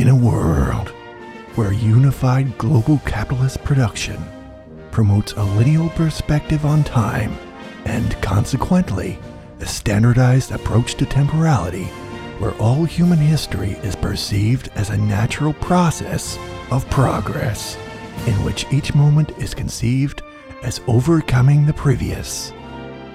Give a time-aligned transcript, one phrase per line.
[0.00, 0.88] In a world
[1.56, 4.18] where unified global capitalist production
[4.90, 7.36] promotes a lineal perspective on time
[7.84, 9.18] and consequently
[9.60, 11.84] a standardized approach to temporality,
[12.38, 16.38] where all human history is perceived as a natural process
[16.70, 17.76] of progress,
[18.26, 20.22] in which each moment is conceived
[20.62, 22.52] as overcoming the previous.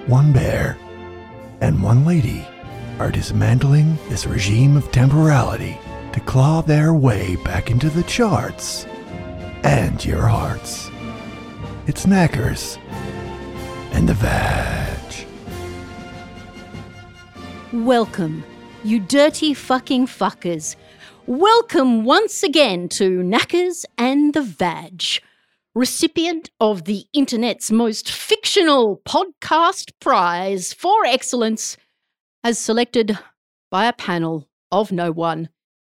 [0.06, 0.78] One bear
[1.60, 2.46] and one lady
[3.00, 5.76] are dismantling this regime of temporality
[6.16, 8.86] to claw their way back into the charts
[9.64, 10.90] and your hearts.
[11.86, 12.78] It's Knackers
[13.92, 15.26] and the Vag.
[17.70, 18.44] Welcome,
[18.82, 20.74] you dirty fucking fuckers.
[21.26, 25.02] Welcome once again to Knackers and the Vag,
[25.74, 31.76] recipient of the internet's most fictional podcast prize for excellence,
[32.42, 33.18] as selected
[33.70, 35.50] by a panel of no one.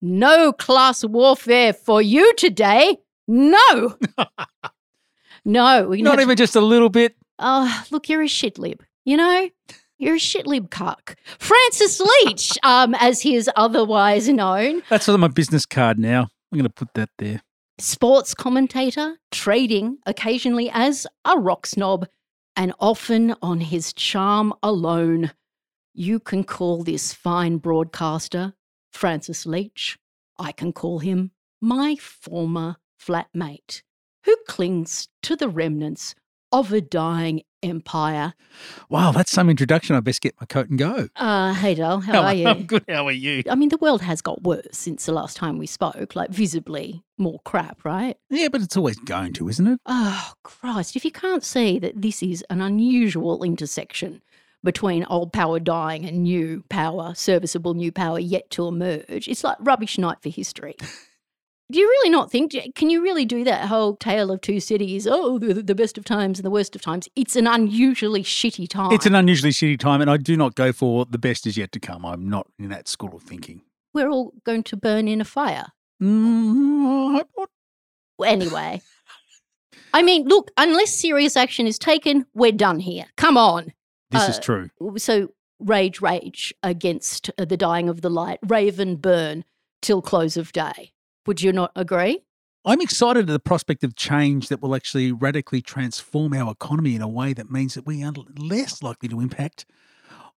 [0.02, 2.98] No class warfare for you today.
[3.28, 3.98] No.
[5.46, 5.90] no.
[5.90, 7.16] Not even just a little bit.
[7.40, 8.84] Oh, look, you're a shit lib.
[9.06, 9.50] You know,
[9.98, 11.16] you're a shit lib cuck.
[11.40, 16.28] Francis Leach, um, as he is otherwise known, That's on my business card now.
[16.52, 17.42] I'm going to put that there.
[17.80, 22.08] sports commentator, trading occasionally as a rock snob,
[22.56, 25.32] and often on his charm alone.
[25.94, 28.54] You can call this fine broadcaster
[28.92, 29.98] Francis Leach.
[30.40, 33.82] I can call him my former flatmate,
[34.26, 36.14] who clings to the remnants
[36.52, 38.34] of a dying empire.
[38.90, 39.96] Wow, that's some introduction.
[39.96, 41.10] I best get my coat and go.
[41.16, 42.48] Uh, hey, Dale, how are you?
[42.48, 42.86] I'm good.
[42.88, 43.44] How are you?
[43.50, 47.04] I mean, the world has got worse since the last time we spoke, like visibly
[47.18, 48.16] more crap, right?
[48.30, 49.80] Yeah, but it's always going to, isn't it?
[49.88, 50.96] Oh, Christ.
[50.96, 54.22] If you can't see that this is an unusual intersection
[54.64, 59.58] between old power dying and new power, serviceable new power yet to emerge, it's like
[59.60, 60.76] rubbish night for history.
[61.70, 62.56] Do you really not think?
[62.76, 65.06] Can you really do that whole tale of two cities?
[65.06, 67.10] Oh, the, the best of times and the worst of times.
[67.18, 68.94] It's an unusually shitty time.
[68.94, 71.74] It's an unusually shitty time, and I do not go for the best is yet
[71.74, 72.06] to come.
[72.06, 73.64] I'm not in that school of thinking.
[73.94, 75.66] We're all going to burn in a fire.
[76.02, 77.50] Mm, I hope not.
[78.26, 78.82] Anyway.
[79.94, 83.06] I mean, look, unless serious action is taken, we're done here.
[83.18, 83.74] Come on.
[84.12, 84.70] This is Uh, true.
[84.98, 85.30] So,
[85.60, 89.44] rage, rage against uh, the dying of the light, raven burn
[89.82, 90.92] till close of day.
[91.26, 92.24] Would you not agree?
[92.66, 97.02] I'm excited at the prospect of change that will actually radically transform our economy in
[97.02, 99.66] a way that means that we are less likely to impact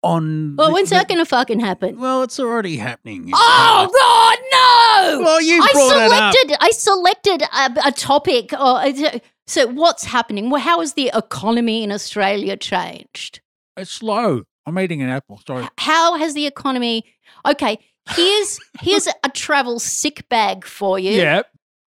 [0.02, 0.54] on.
[0.56, 1.98] Well, the- when's the- that going to fucking happen?
[1.98, 3.30] Well, it's already happening.
[3.34, 3.88] Oh.
[3.92, 5.24] God, no!
[5.24, 6.34] Well, you I brought it up.
[6.34, 6.56] selected.
[6.60, 8.52] I selected a, a topic.
[8.58, 8.82] Or,
[9.46, 10.50] so, what's happening?
[10.50, 13.40] Well, how has the economy in Australia changed?
[13.80, 14.42] It's slow.
[14.66, 15.40] I'm eating an apple.
[15.46, 15.66] Sorry.
[15.78, 17.04] How has the economy?
[17.46, 17.78] Okay,
[18.10, 21.12] here's here's a travel sick bag for you.
[21.12, 21.46] Yep.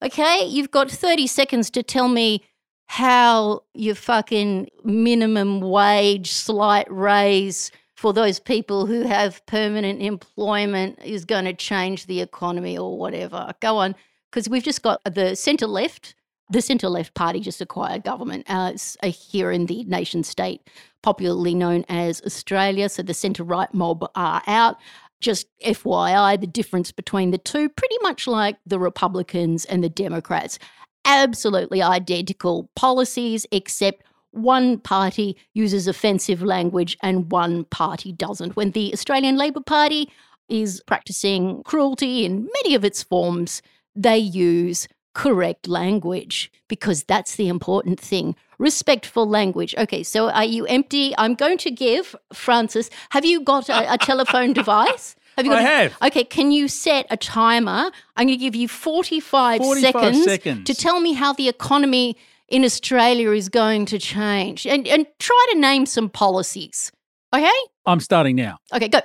[0.04, 2.44] Okay, you've got 30 seconds to tell me
[2.86, 11.24] how your fucking minimum wage slight raise for those people who have permanent employment is
[11.24, 13.52] going to change the economy or whatever.
[13.60, 13.96] Go on,
[14.30, 16.14] because we've just got the centre left.
[16.50, 18.72] The centre left party just acquired government uh,
[19.02, 20.62] uh, here in the nation state,
[21.02, 22.88] popularly known as Australia.
[22.88, 24.76] So the centre right mob are out.
[25.20, 30.58] Just FYI, the difference between the two, pretty much like the Republicans and the Democrats.
[31.04, 38.56] Absolutely identical policies, except one party uses offensive language and one party doesn't.
[38.56, 40.10] When the Australian Labor Party
[40.48, 43.62] is practicing cruelty in many of its forms,
[43.94, 44.86] they use
[45.18, 48.36] correct language because that's the important thing.
[48.58, 49.74] Respectful language.
[49.76, 51.12] Okay, so are you empty?
[51.18, 52.88] I'm going to give Francis.
[53.10, 55.16] Have you got a, a telephone device?
[55.36, 55.96] Have you got I a- have.
[56.02, 57.90] Okay, can you set a timer?
[58.16, 60.64] I'm going to give you 45, 45 seconds, seconds.
[60.64, 65.46] to tell me how the economy in Australia is going to change and, and try
[65.52, 66.92] to name some policies.
[67.34, 67.58] Okay?
[67.86, 68.58] I'm starting now.
[68.72, 69.00] Okay, go.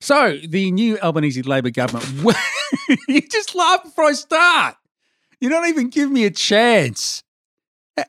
[0.00, 2.04] So the new Albanese Labor government.
[3.06, 4.74] you just laugh before I start.
[5.42, 7.24] You don't even give me a chance.
[7.98, 8.06] I've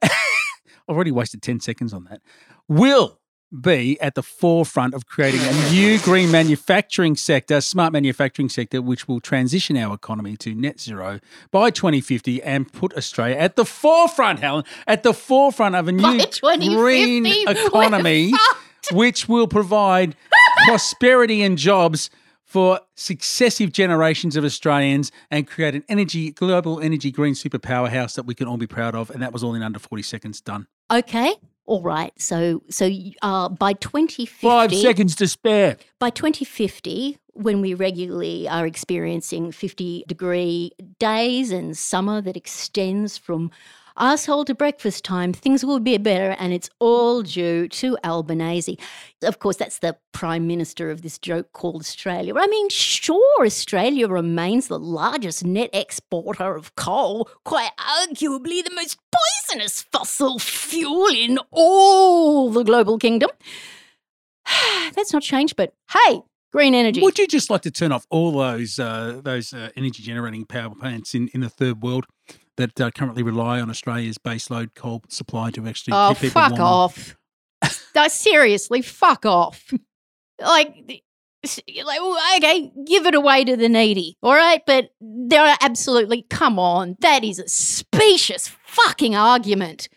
[0.87, 2.21] already wasted 10 seconds on that.
[2.67, 3.19] Will
[3.59, 9.07] be at the forefront of creating a new green manufacturing sector, smart manufacturing sector, which
[9.07, 11.19] will transition our economy to net zero
[11.49, 16.21] by 2050 and put Australia at the forefront, Helen, at the forefront of a new
[16.39, 18.31] green economy,
[18.91, 20.15] which will provide
[20.67, 22.11] prosperity and jobs
[22.53, 28.27] for successive generations of Australians and create an energy global energy green super powerhouse that
[28.27, 29.09] we can all be proud of.
[29.09, 30.67] And that was all in under 40 seconds done.
[30.91, 31.33] Okay.
[31.65, 32.13] All right.
[32.21, 32.91] So so
[33.23, 35.77] uh, by 2050 Five seconds to spare.
[35.97, 43.49] by 2050 when we regularly are experiencing 50 degree days and summer that extends from
[43.97, 48.77] asshole to breakfast time, things will be better, and it's all due to Albanese.
[49.23, 52.33] Of course, that's the Prime Minister of this joke called Australia.
[52.35, 58.97] I mean, sure, Australia remains the largest net exporter of coal, quite arguably the most
[59.11, 63.29] poisonous fossil fuel in all the global kingdom.
[64.95, 67.01] that's not changed, but hey, green energy.
[67.01, 70.73] Would you just like to turn off all those uh, those uh, energy generating power
[70.75, 72.05] plants in, in the third world
[72.57, 76.51] that uh, currently rely on Australia's baseload coal supply to actually Oh, keep people fuck
[76.53, 76.61] warm?
[76.63, 77.15] off.
[77.95, 79.71] no, seriously, fuck off.
[80.41, 81.01] Like,
[81.85, 81.99] like,
[82.37, 84.61] okay, give it away to the needy, all right?
[84.65, 89.89] But there are absolutely, come on, that is a specious fucking argument.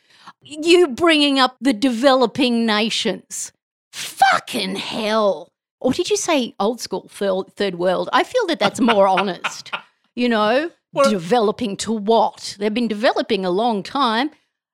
[0.42, 3.50] You bringing up the developing nations.
[3.92, 5.52] Fucking hell.
[5.80, 8.08] Or did you say old school, third, third world?
[8.12, 9.70] I feel that that's more honest.
[10.14, 12.56] You know, Well- developing to what?
[12.58, 14.30] They've been developing a long time.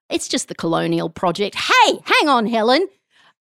[0.09, 1.55] It's just the colonial project.
[1.55, 2.87] Hey, hang on, Helen.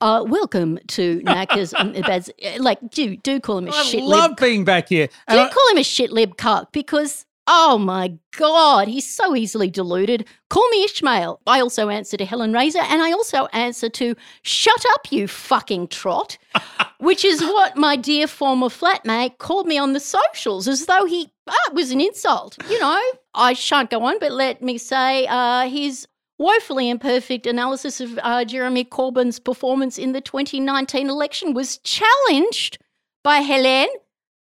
[0.01, 1.73] Uh, welcome to Knackers.
[1.79, 4.41] um, Baz- like, do do call him a I shit love lib.
[4.41, 5.07] being back here.
[5.07, 6.73] Do And you I- call him a shit lib cuck?
[6.73, 10.27] Because oh my god, he's so easily deluded.
[10.49, 11.41] Call me Ishmael.
[11.47, 15.89] I also answer to Helen Razer, and I also answer to "Shut up, you fucking
[15.89, 16.39] trot,"
[17.03, 21.33] which is what my dear former flatmate called me on the socials, as though he
[21.49, 22.57] ah, it was an insult.
[22.71, 23.03] You know,
[23.35, 26.07] I shan't go on, but let me say uh, his
[26.39, 32.79] woefully imperfect analysis of uh, Jeremy Corbyn's performance in the 2019 election was challenged
[33.25, 33.89] by Helen.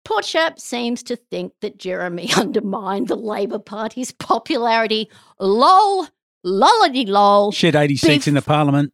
[0.05, 5.11] Poor chap seems to think that Jeremy undermined the Labor Party's popularity.
[5.41, 6.09] Lol,
[6.45, 7.53] lollity lol.
[7.53, 8.93] Shed 80 seats in the parliament.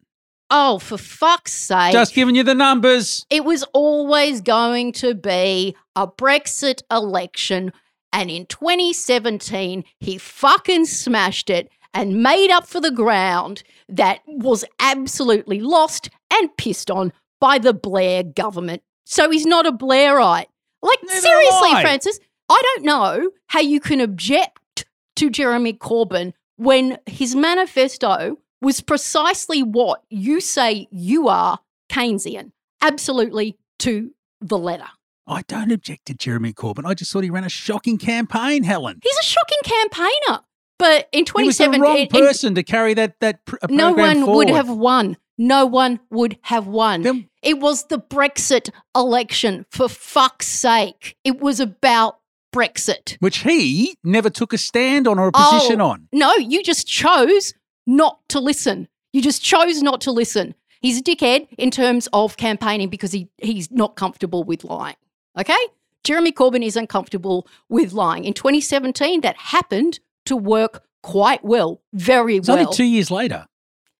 [0.53, 1.93] Oh, for fuck's sake.
[1.93, 3.25] Just giving you the numbers.
[3.29, 7.71] It was always going to be a Brexit election.
[8.11, 14.65] And in 2017, he fucking smashed it and made up for the ground that was
[14.79, 18.83] absolutely lost and pissed on by the Blair government.
[19.05, 20.47] So he's not a Blairite.
[20.81, 21.81] Like, Neither seriously.
[21.81, 22.19] Francis,
[22.49, 29.63] I don't know how you can object to Jeremy Corbyn when his manifesto was precisely
[29.63, 31.59] what you say you are
[31.91, 32.51] Keynesian.
[32.81, 34.87] Absolutely to the letter.
[35.27, 36.85] I don't object to Jeremy Corbyn.
[36.85, 38.99] I just thought he ran a shocking campaign, Helen.
[39.03, 40.43] He's a shocking campaigner.
[40.79, 43.67] But in He was the 2017, wrong in- person to carry that that pr- uh,
[43.69, 44.47] no program one forward.
[44.47, 45.17] would have won.
[45.37, 47.03] No one would have won.
[47.03, 51.17] Then- It was the Brexit election, for fuck's sake.
[51.23, 52.17] It was about
[52.53, 53.15] Brexit.
[53.19, 55.51] which he never took a stand on or a Oh.
[55.53, 56.07] position on.
[56.11, 57.53] No, you just chose
[57.97, 58.87] not to listen.
[59.13, 60.55] You just chose not to listen.
[60.81, 64.95] He's a dickhead in terms of campaigning because he, he's not comfortable with lying.
[65.37, 65.57] Okay?
[66.03, 68.25] Jeremy Corbyn is uncomfortable with lying.
[68.25, 72.59] In 2017, that happened to work quite well, very It's well.
[72.59, 73.45] only two years later.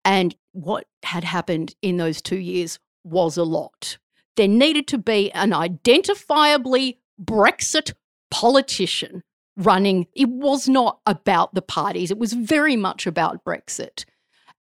[0.04, 3.98] And what had happened in those two years was a lot.
[4.36, 7.94] There needed to be an identifiably Brexit
[8.32, 9.24] politician
[9.66, 10.08] running.
[10.14, 14.06] It was not about the parties, it was very much about Brexit.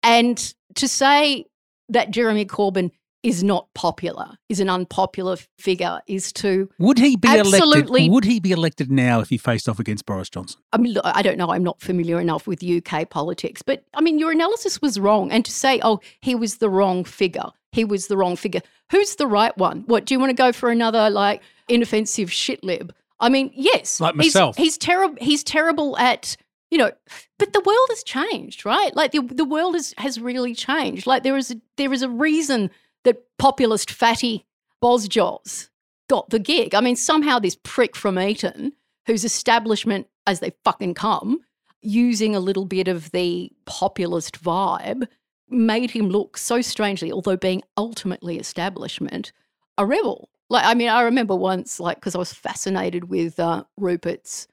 [0.03, 1.45] And to say
[1.89, 2.91] that Jeremy Corbyn
[3.21, 8.01] is not popular, is an unpopular figure, is to Would he be Absolutely.
[8.05, 8.13] elected?
[8.13, 10.61] Would he be elected now if he faced off against Boris Johnson?
[10.71, 11.49] I mean, I don't know.
[11.49, 15.31] I'm not familiar enough with UK politics, but I mean, your analysis was wrong.
[15.31, 18.61] And to say, oh, he was the wrong figure, he was the wrong figure.
[18.91, 19.83] Who's the right one?
[19.85, 22.93] What do you want to go for another like inoffensive shit lib?
[23.19, 24.57] I mean, yes, Like he's- myself.
[24.57, 25.17] He's, terrible.
[25.19, 26.37] He's terrible at
[26.71, 26.91] you know,
[27.39, 28.95] but the world has changed, right?
[28.95, 31.07] Like the the world is, has really changed.
[31.07, 32.69] Like there is a, there is a reason
[33.05, 34.45] that populist fatty
[34.81, 35.69] Bosjos
[36.09, 36.75] got the gig.
[36.75, 38.73] I mean, somehow this prick from Eton,
[39.07, 41.39] whose establishment as they fucking come,
[41.81, 45.07] using a little bit of the populist vibe,
[45.49, 49.31] made him look so strangely, although being ultimately establishment,
[49.77, 50.29] a rebel.
[50.49, 54.47] Like, I mean, I remember once, like, because I was fascinated with uh, Rupert's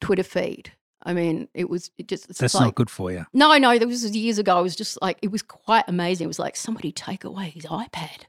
[0.00, 0.72] Twitter feed.
[1.02, 3.24] I mean, it was it just it's That's like, not good for you.
[3.32, 4.58] no, no, that was years ago.
[4.58, 6.24] It was just like it was quite amazing.
[6.24, 8.22] It was like somebody take away his iPad.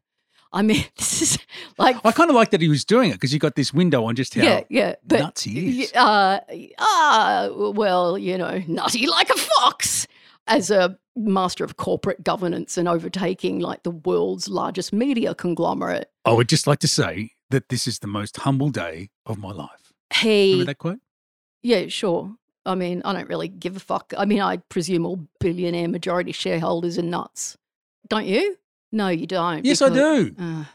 [0.54, 1.40] I mean, this is
[1.78, 4.06] like I kind of like that he was doing it because you got this window
[4.06, 5.94] on just how yeah, yeah, but nuts he is.
[5.94, 6.40] uh,
[6.78, 10.08] uh, well, you know, nutty like a fox
[10.50, 16.10] as a master of corporate governance and overtaking like the world's largest media conglomerate.
[16.26, 19.52] I would just like to say that this is the most humble day of my
[19.52, 19.94] life.
[20.14, 21.00] He, Remember that quote?
[21.64, 22.36] yeah, sure.
[22.66, 24.14] I mean, I don't really give a fuck.
[24.18, 27.58] I mean, I presume all billionaire majority shareholders are nuts.
[28.10, 28.58] Don't you?
[28.92, 29.66] No, you don't.
[29.66, 30.36] Yes, I do.
[30.38, 30.66] Uh,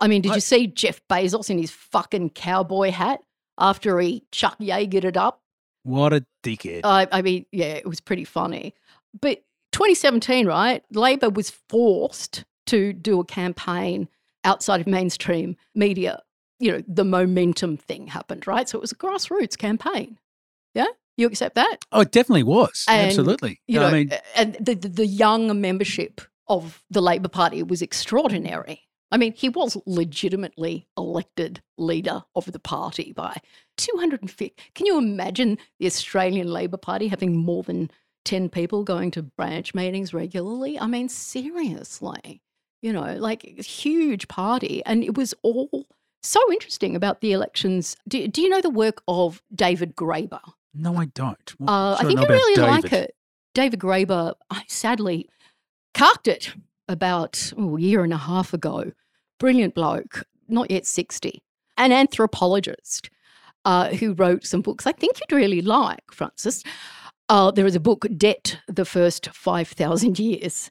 [0.00, 3.20] I mean, did I- you see Jeff Bezos in his fucking cowboy hat
[3.58, 5.40] after he Chuck Yeagered it up?
[5.84, 6.80] What a dickhead.
[6.84, 8.74] I, I mean, yeah, it was pretty funny.
[9.20, 10.82] But 2017, right?
[10.92, 14.08] Labor was forced to do a campaign
[14.44, 16.20] outside of mainstream media.
[16.58, 18.68] You know, the momentum thing happened, right?
[18.68, 20.18] So it was a grassroots campaign.
[20.74, 21.78] Yeah, you accept that?
[21.92, 22.84] oh, it definitely was.
[22.88, 23.60] And, Absolutely.
[23.66, 27.82] You know, I mean, and the, the the young membership of the Labor Party was
[27.82, 28.82] extraordinary.
[29.10, 33.36] I mean, he was legitimately elected leader of the party by
[33.76, 34.54] 250.
[34.74, 37.90] Can you imagine the Australian Labor Party having more than
[38.24, 40.78] 10 people going to branch meetings regularly?
[40.78, 42.42] I mean, seriously,
[42.80, 44.82] you know, like huge party.
[44.86, 45.86] And it was all
[46.22, 47.96] so interesting about the elections.
[48.08, 50.40] Do, do you know the work of David Graeber?
[50.74, 51.54] no, I don't.
[51.66, 53.14] Uh, I think you about really like it.
[53.54, 55.28] David Graeber, I sadly
[55.94, 56.54] carked it
[56.88, 58.92] about oh, a year and a half ago.
[59.38, 61.42] Brilliant bloke, not yet 60,
[61.76, 63.10] an anthropologist
[63.64, 66.62] uh, who wrote some books I think you'd really like, Francis.
[67.32, 70.70] Uh, there is a book, Debt, the First 5,000 Years.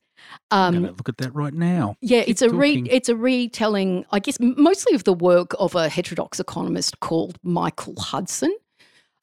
[0.51, 1.95] I'm Um, look at that right now.
[2.01, 5.73] yeah, Keep it's a re- it's a retelling, I guess, mostly of the work of
[5.73, 8.55] a heterodox economist called Michael Hudson,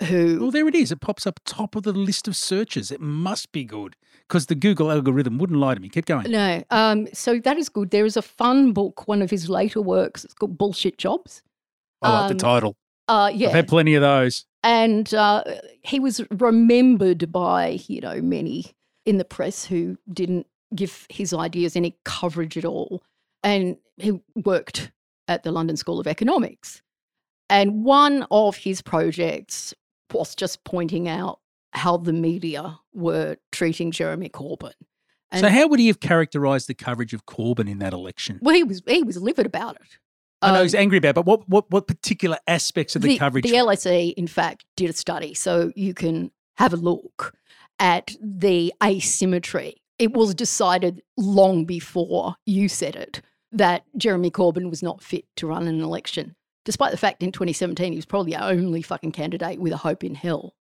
[0.08, 0.90] who Well, there it is.
[0.90, 2.90] It pops up top of the list of searches.
[2.90, 3.94] It must be good
[4.26, 5.88] because the Google algorithm wouldn't lie to me.
[5.88, 6.28] Keep going.
[6.32, 6.64] No.
[6.70, 7.92] Um, so that is good.
[7.92, 10.24] There is a fun book, one of his later works.
[10.24, 11.44] It's called Bullshit Jobs.
[12.02, 12.76] I like um, the title.
[13.06, 14.44] Uh, I've had plenty of those.
[14.62, 15.44] And uh,
[15.82, 18.74] he was remembered by, you know, many
[19.06, 23.02] in the press who didn't give his ideas any coverage at all.
[23.42, 24.90] And he worked
[25.28, 26.82] at the London School of Economics.
[27.48, 29.72] And one of his projects
[30.12, 31.40] was just pointing out
[31.72, 34.72] how the media were treating Jeremy Corbyn.
[35.34, 38.38] so, how would he have characterised the coverage of Corbyn in that election?
[38.42, 39.98] Well, he was he was livid about it.
[40.40, 43.18] I know Um, he's angry about, it, but what, what, what particular aspects of the,
[43.18, 43.44] coverage?
[43.44, 47.34] The LSE, in fact, did a study, so you can have a look
[47.78, 49.82] at the asymmetry.
[49.98, 53.20] It was decided long before you said it
[53.52, 57.92] that Jeremy Corbyn was not fit to run an election, despite the fact in 2017
[57.92, 60.54] he was probably the only fucking candidate with a hope in hell.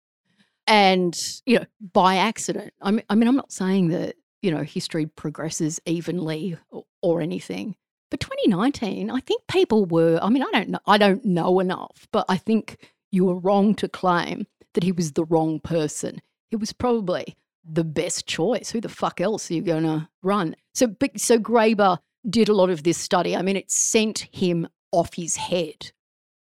[0.65, 2.73] And, you know, by accident.
[2.81, 7.21] I mean, I mean I'm not saying that, you know, history progresses evenly or, or
[7.21, 7.75] anything.
[8.09, 10.19] But 2019, I think people were.
[10.21, 10.79] I mean, I don't know.
[10.85, 12.77] I don't know enough, but I think
[13.11, 16.21] you were wrong to claim that he was the wrong person.
[16.49, 17.35] He was probably
[17.69, 18.71] the best choice.
[18.71, 20.55] Who the fuck else are you going to run?
[20.73, 21.99] So, so Graeber
[22.29, 23.35] did a lot of this study.
[23.35, 25.91] I mean, it sent him off his head.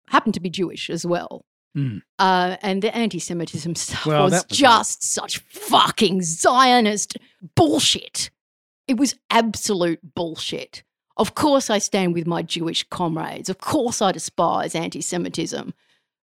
[0.09, 1.45] Happened to be Jewish as well.
[1.77, 2.03] Mm.
[2.19, 7.17] Uh, and the anti-Semitism stuff Well, was, was just such fucking Zionist
[7.55, 8.31] bullshit.
[8.89, 10.83] It was absolute bullshit.
[11.21, 13.51] Of course, I stand with my Jewish comrades.
[13.51, 15.75] Of course, I despise anti Semitism.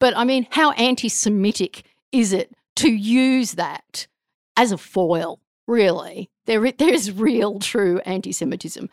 [0.00, 4.08] But I mean, how anti Semitic is it to use that
[4.56, 5.38] as a foil?
[5.68, 6.28] Really?
[6.46, 8.90] There, there is real, true anti Semitism.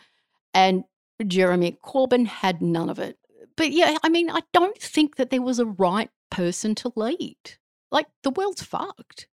[0.54, 0.84] And
[1.26, 3.18] Jeremy Corbyn had none of it.
[3.56, 7.58] But yeah, I mean, I don't think that there was a right person to lead.
[7.92, 9.28] Like, the world's fucked.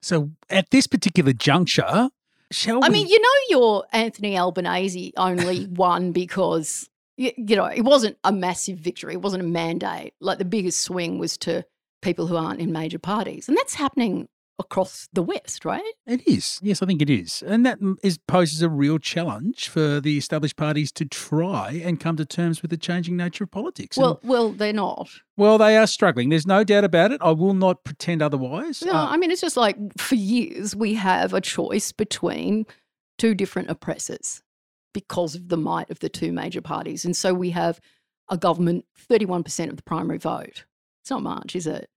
[0.00, 2.10] so, at this particular juncture,
[2.52, 2.94] shall I we?
[2.94, 8.32] mean, you know, your Anthony Albanese only won because, you, you know, it wasn't a
[8.32, 9.14] massive victory.
[9.14, 10.14] It wasn't a mandate.
[10.20, 11.64] Like the biggest swing was to
[12.02, 13.48] people who aren't in major parties.
[13.48, 14.28] And that's happening
[14.62, 15.82] across the West, right?
[16.06, 16.58] It is.
[16.62, 17.42] Yes, I think it is.
[17.46, 17.78] And that
[18.26, 22.70] poses a real challenge for the established parties to try and come to terms with
[22.70, 23.96] the changing nature of politics.
[23.96, 25.08] And, Well, well, they're not.
[25.36, 26.28] well, they are struggling.
[26.30, 27.20] There's no doubt about it.
[27.22, 28.82] I will not pretend otherwise.
[28.82, 32.66] No, Uh, I mean, it's just like for years we have a choice between
[33.18, 34.42] two different oppressors
[34.94, 37.04] because of the might of the two major parties.
[37.04, 37.80] And so we have
[38.28, 40.64] a government, 31% of the primary vote.
[41.02, 41.88] It's not much, is it?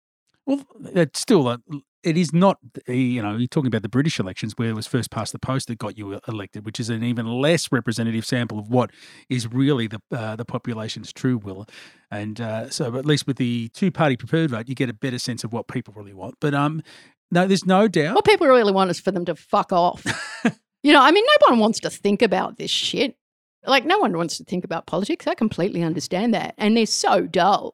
[0.45, 1.59] well, it's still, a,
[2.05, 5.09] it is not, you know, you're talking about the British elections where it was first
[5.09, 8.59] past the post that got you e, elected, which is an even less representative sample
[8.59, 8.91] of what
[9.27, 11.65] is really the uh, the population's true will.
[12.11, 15.17] And uh, so, at least with the two party preferred vote, you get a better
[15.17, 16.35] sense of what people really want.
[16.39, 16.83] But um,
[17.31, 18.15] no, there's no doubt.
[18.15, 20.05] What people really want is for them to fuck off.
[20.83, 23.17] you know, I mean, no one wants to think about this shit.
[23.65, 25.25] Like, no one wants to think about politics.
[25.25, 26.53] I completely understand that.
[26.59, 27.73] And they're so dull.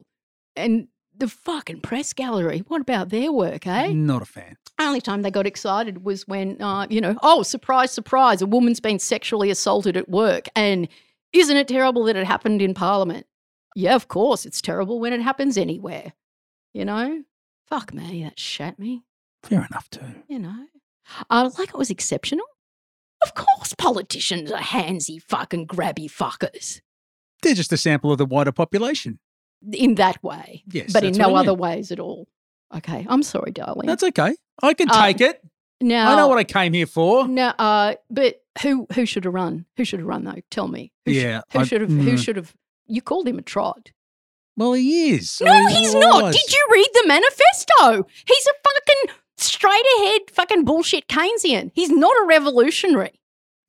[0.55, 0.87] And
[1.21, 3.93] the fucking press gallery, what about their work, eh?
[3.93, 4.57] Not a fan.
[4.79, 8.79] Only time they got excited was when, uh, you know, oh, surprise, surprise, a woman's
[8.79, 10.49] been sexually assaulted at work.
[10.55, 10.87] And
[11.31, 13.27] isn't it terrible that it happened in Parliament?
[13.75, 16.13] Yeah, of course, it's terrible when it happens anywhere.
[16.73, 17.23] You know?
[17.67, 19.03] Fuck me, that shat me
[19.43, 20.23] Fair enough, too.
[20.27, 20.65] you know.
[21.29, 22.45] Uh, like it was exceptional.
[23.23, 26.81] Of course, politicians are handsy, fucking grabby fuckers.
[27.43, 29.19] They're just a sample of the wider population.
[29.71, 32.27] In that way, Yes, but in no I other ways at all.
[32.75, 33.87] Okay, I'm sorry, darling.
[33.87, 34.35] That's okay.
[34.63, 35.41] I can Uh, take it.
[35.81, 37.27] now, I know what I came here for.
[37.27, 39.65] No, uh, but who who should have run?
[39.77, 40.41] Who should have run though?
[40.49, 40.91] Tell me.
[41.05, 41.89] Who should- Yeah, who should have?
[41.89, 42.17] Who mm.
[42.23, 42.53] should have?
[42.87, 43.91] You called him a trot.
[44.57, 45.41] Well, he is.
[45.41, 46.33] No, Or he he's not.
[46.33, 48.07] Did you read the manifesto?
[48.27, 51.71] He's a fucking straight ahead fucking bullshit Keynesian.
[51.73, 53.19] He's not a revolutionary.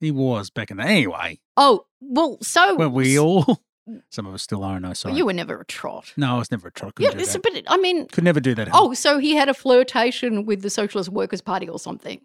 [0.01, 1.39] He was back in the anyway.
[1.57, 3.61] Oh well, so were we all,
[4.09, 4.79] some of us still are.
[4.79, 5.15] No, sorry.
[5.15, 6.13] you were never a trot.
[6.17, 6.93] no, I was never a trot.
[6.97, 8.69] Yeah, Couldn't do listen, but I mean, Could never do that.
[8.73, 12.21] Oh, so he had a flirtation with the Socialist Workers Party or something.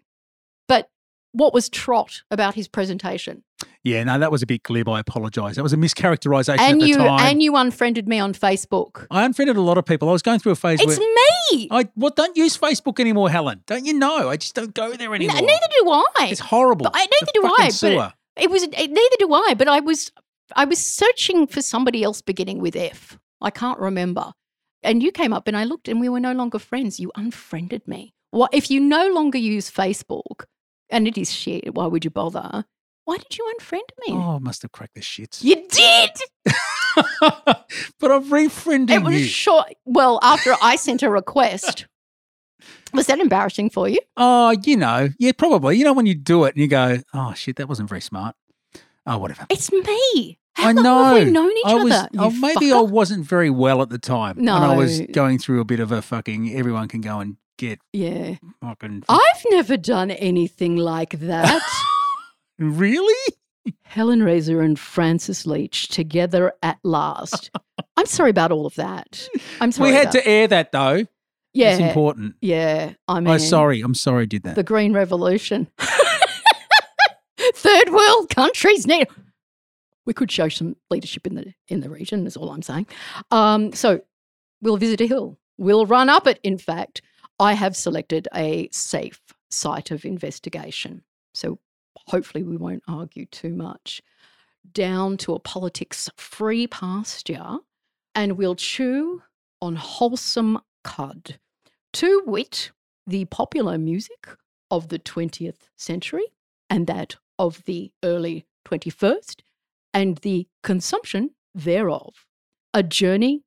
[0.67, 0.89] But
[1.31, 3.43] what was trot about his presentation?
[3.83, 4.87] yeah, no, that was a bit glib.
[4.89, 5.55] I apologise.
[5.55, 7.19] That was a mischaracterisation and at the you time.
[7.19, 9.05] and you unfriended me on Facebook.
[9.11, 10.09] I unfriended a lot of people.
[10.09, 11.67] I was going through a phase It's me.
[11.71, 13.63] I well, don't use Facebook anymore, Helen.
[13.67, 14.29] Don't you know?
[14.29, 15.35] I just don't go there anymore.
[15.35, 16.27] neither do I.
[16.31, 16.85] It's horrible.
[16.85, 18.13] But I- neither do I, but- sewer.
[18.37, 20.11] It was it, neither do I, but I was
[20.55, 23.17] I was searching for somebody else beginning with F.
[23.41, 24.31] I can't remember.
[24.83, 26.99] And you came up and I looked and we were no longer friends.
[26.99, 28.13] You unfriended me.
[28.31, 30.45] What if you no longer use Facebook
[30.89, 32.65] and it is shit, why would you bother?
[33.05, 34.13] Why did you unfriend me?
[34.13, 35.43] Oh, I must have cracked the shits.
[35.43, 36.11] You did.
[37.99, 39.25] but I'm refriending It was you.
[39.25, 39.73] short.
[39.85, 41.85] Well, after I sent a request.
[42.93, 43.99] Was that embarrassing for you?
[44.17, 45.77] Oh, you know, yeah, probably.
[45.77, 48.35] You know, when you do it and you go, oh shit, that wasn't very smart.
[49.05, 49.45] Oh, whatever.
[49.49, 50.38] It's me.
[50.55, 51.03] How I know.
[51.05, 52.09] have we known each I was, other?
[52.17, 54.39] oh, maybe I wasn't very well at the time.
[54.39, 56.53] And I was going through a bit of a fucking.
[56.55, 58.35] Everyone can go and get Yeah.
[58.61, 59.03] fucking.
[59.07, 61.61] I've never done anything like that.
[62.59, 63.33] really?
[63.83, 67.51] Helen Razer and Francis Leach together at last.
[67.97, 69.27] I'm sorry about all of that.
[69.61, 69.91] I'm sorry.
[69.91, 71.05] we had to air that though.
[71.53, 71.71] Yeah.
[71.71, 72.35] It's important.
[72.41, 72.93] Yeah.
[73.07, 73.81] I oh, mean, Oh, sorry.
[73.81, 74.55] I'm sorry I did that.
[74.55, 75.67] The Green Revolution.
[77.55, 79.07] Third world countries need.
[80.09, 82.25] We could show some leadership in the in the region.
[82.25, 82.87] Is all I'm saying.
[83.29, 84.01] Um, so
[84.59, 85.37] we'll visit a hill.
[85.59, 86.39] We'll run up it.
[86.41, 87.03] In fact,
[87.39, 91.03] I have selected a safe site of investigation.
[91.35, 91.59] So
[92.07, 94.01] hopefully we won't argue too much.
[94.73, 97.57] Down to a politics free pasture,
[98.15, 99.21] and we'll chew
[99.61, 101.37] on wholesome cud.
[101.93, 102.71] To wit,
[103.05, 104.27] the popular music
[104.71, 106.25] of the 20th century
[106.67, 109.41] and that of the early 21st,
[109.93, 112.25] and the consumption thereof.
[112.73, 113.43] A journey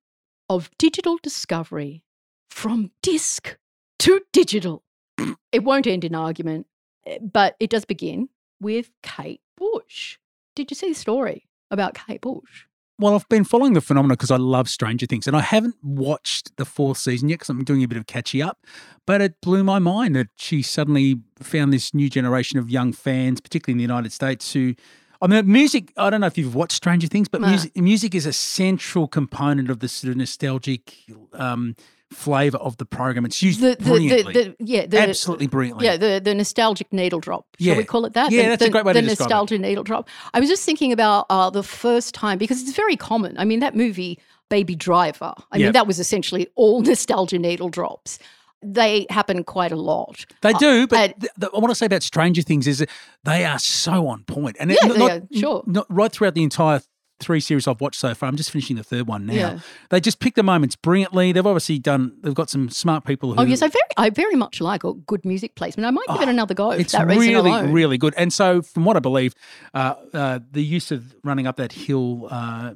[0.48, 2.02] of digital discovery
[2.50, 3.56] from disc
[4.00, 4.82] to digital.
[5.52, 6.66] it won't end in argument,
[7.06, 8.28] eh, but it does begin
[8.60, 10.18] with Kate Bush.
[10.54, 12.66] Did you see the story about Kate Bush?
[12.98, 16.56] Well, I've been following the phenomenon because I love Stranger Things, and I haven't watched
[16.56, 18.64] the fourth season yet because I'm doing a bit of catching up.
[19.06, 23.40] But it blew my mind that she suddenly found this new generation of young fans,
[23.40, 24.74] particularly in the United States, who.
[25.22, 25.92] I mean, music.
[25.96, 27.48] I don't know if you've watched Stranger Things, but No.
[27.48, 30.92] music, music is a central component of the sort of nostalgic
[31.32, 31.76] um,
[32.10, 33.24] flavor of the program.
[33.24, 35.86] It's used The, the, the, brilliantly, the, yeah, the, absolutely brilliantly.
[35.86, 37.46] Yeah, the, the nostalgic needle drop.
[37.58, 37.76] Shall Yeah.
[37.76, 38.30] we call it that?
[38.32, 39.30] Yeah, the, that's a great way the to describe it.
[39.30, 40.08] nostalgia needle drop.
[40.34, 43.38] I was just thinking about uh, the first time because it's very common.
[43.38, 44.18] I mean, that movie,
[44.50, 45.32] Baby Driver.
[45.52, 45.66] I Yeah.
[45.66, 48.18] mean, that was essentially all nostalgia needle drops.
[48.62, 50.24] They happen quite a lot.
[50.42, 52.88] They do, but and- th- th- I want to say about Stranger Things is that
[53.24, 55.62] they are so on point, and it- Yeah, not, they not- are, sure.
[55.66, 56.80] not right throughout the entire
[57.20, 58.28] three series I've watched so far.
[58.28, 59.32] I'm just finishing the third one now.
[59.34, 59.58] Yeah.
[59.90, 61.30] They just pick the moments brilliantly.
[61.30, 62.16] They've obviously done.
[62.20, 63.40] They've got some smart people who.
[63.40, 65.86] Oh yes, I very, I very much like a good music placement.
[65.86, 66.68] I might give it another go.
[66.68, 68.12] Oh, It's really, really good.
[68.16, 69.34] And so, from what I believe,
[69.72, 72.74] uh, uh, the use of running up that hill uh,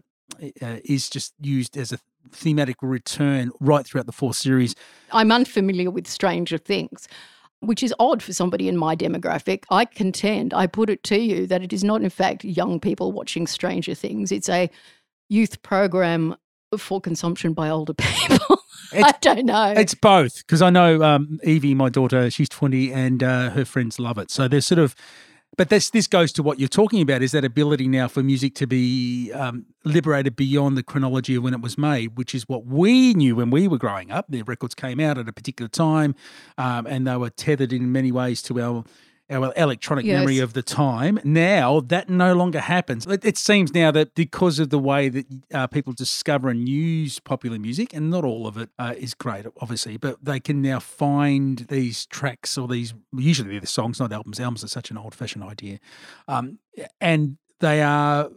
[0.62, 1.98] uh, is just used as a
[2.32, 4.74] thematic return right throughout the four series.
[5.12, 7.08] I'm unfamiliar with Stranger Things,
[7.60, 9.64] which is odd for somebody in my demographic.
[9.70, 13.12] I contend, I put it to you, that it is not, in fact, young people
[13.12, 14.32] watching Stranger Things.
[14.32, 14.70] It's a
[15.28, 16.36] youth program
[16.76, 18.60] for consumption by older people.
[18.92, 19.74] I don't know.
[19.76, 23.98] It's both because I know um, Evie, my daughter, she's twenty, and uh, her friends
[23.98, 24.30] love it.
[24.30, 24.94] So there's sort of,
[25.56, 28.54] but this this goes to what you're talking about is that ability now for music
[28.56, 32.66] to be um, liberated beyond the chronology of when it was made, which is what
[32.66, 34.26] we knew when we were growing up.
[34.28, 36.14] The records came out at a particular time,
[36.58, 38.84] um, and they were tethered in many ways to our.
[39.28, 41.18] Our electronic memory of the time.
[41.24, 43.06] Now that no longer happens.
[43.06, 47.18] It, it seems now that because of the way that uh, people discover and use
[47.18, 50.78] popular music, and not all of it uh, is great, obviously, but they can now
[50.78, 54.38] find these tracks or these usually they're the songs, not albums.
[54.38, 55.80] Albums are such an old-fashioned idea,
[56.28, 56.60] um,
[57.00, 58.30] and they are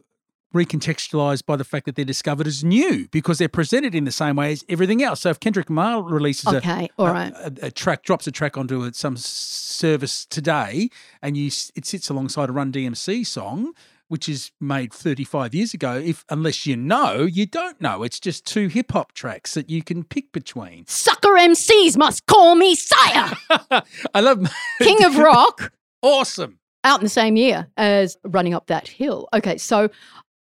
[0.54, 4.36] recontextualized by the fact that they're discovered as new because they're presented in the same
[4.36, 5.22] way as everything else.
[5.22, 7.34] So if Kendrick Lamar releases a, okay, a- right.
[7.36, 10.90] a, a track drops a track onto a, some service today,
[11.22, 13.74] and you it sits alongside a Run DMC song.
[14.08, 18.02] which is made 35 years ago, if unless you know, you don't know.
[18.02, 20.88] It's just two hip hop tracks that you can pick between.
[20.88, 23.34] Sucker MCs must call me sire.
[24.16, 26.58] I love King of Rock awesome.
[26.84, 29.28] out in the same year as Running Up That Hill.
[29.32, 29.90] Okay, so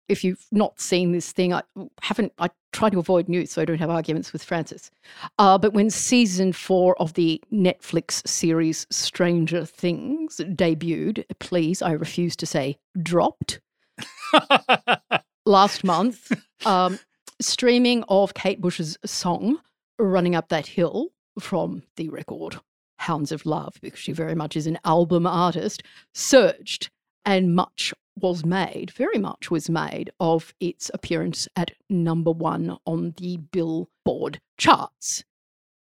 [0.08, 1.62] if you've not seen this thing, I
[2.00, 2.32] haven't.
[2.38, 4.90] I try to avoid news so I don't have arguments with Francis.
[5.38, 12.36] Uh, but when season four of the Netflix series Stranger Things debuted, please, I refuse
[12.36, 13.60] to say dropped
[15.46, 16.32] last month,
[16.66, 16.98] um,
[17.40, 19.58] streaming of Kate Bush's song
[19.98, 22.60] "Running Up That Hill" from the record
[22.98, 25.82] Hounds of Love, because she very much is an album artist,
[26.14, 26.90] surged
[27.24, 33.14] and much was made, very much was made of its appearance at number one on
[33.16, 35.24] the Billboard charts.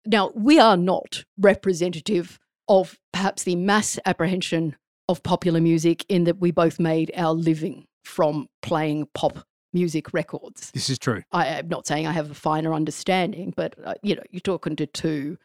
[0.06, 4.76] Now, we are not representative of perhaps the mass apprehension
[5.08, 10.70] of popular music in that we both made our living from playing pop music records.
[10.70, 11.22] This is true.
[11.32, 14.76] I am not saying I have a finer understanding, but uh, you know, you're talking
[14.76, 15.36] to two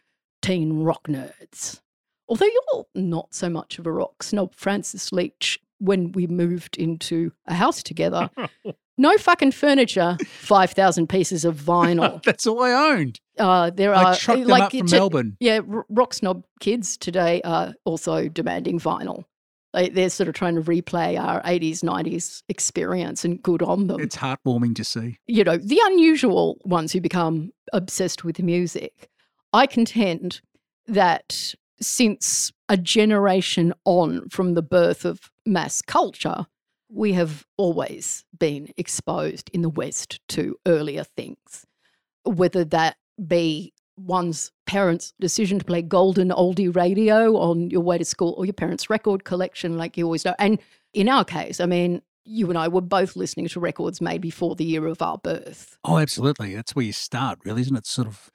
[0.42, 1.82] teen rock nerds.
[2.28, 7.32] Although you're not so much of a rock snob, Francis Leach, when we moved into
[7.48, 8.30] a house together,
[8.98, 12.22] no fucking furniture, 5,000 pieces of vinyl.
[12.26, 13.20] That's all I owned.
[13.38, 15.38] Uh, there I are trucked them like up from it's- Melbourne.
[15.40, 19.24] yeah, rock snob kids today are also demanding vinyl.
[19.74, 24.02] They're sort of trying to replay our 80s, 90s experience and good on them.
[24.02, 25.20] It's heartwarming to see.
[25.28, 29.08] you know, the unusual ones who become obsessed with music.
[29.54, 30.42] I contend
[30.88, 36.46] that since a generation on from the birth of mass culture,
[36.92, 41.66] we have always been exposed in the West to earlier things,
[42.24, 48.06] whether that be one's parents' decision to play golden oldie radio on your way to
[48.06, 50.36] school or your parents' record collection, like you always know.
[50.40, 50.60] And
[50.94, 54.56] in our case, I mean, you and I were both listening to records made before
[54.56, 55.78] the year of our birth.
[55.84, 56.56] Oh, absolutely.
[56.56, 57.86] That's where you start, really, isn't it?
[57.86, 58.30] Sort of,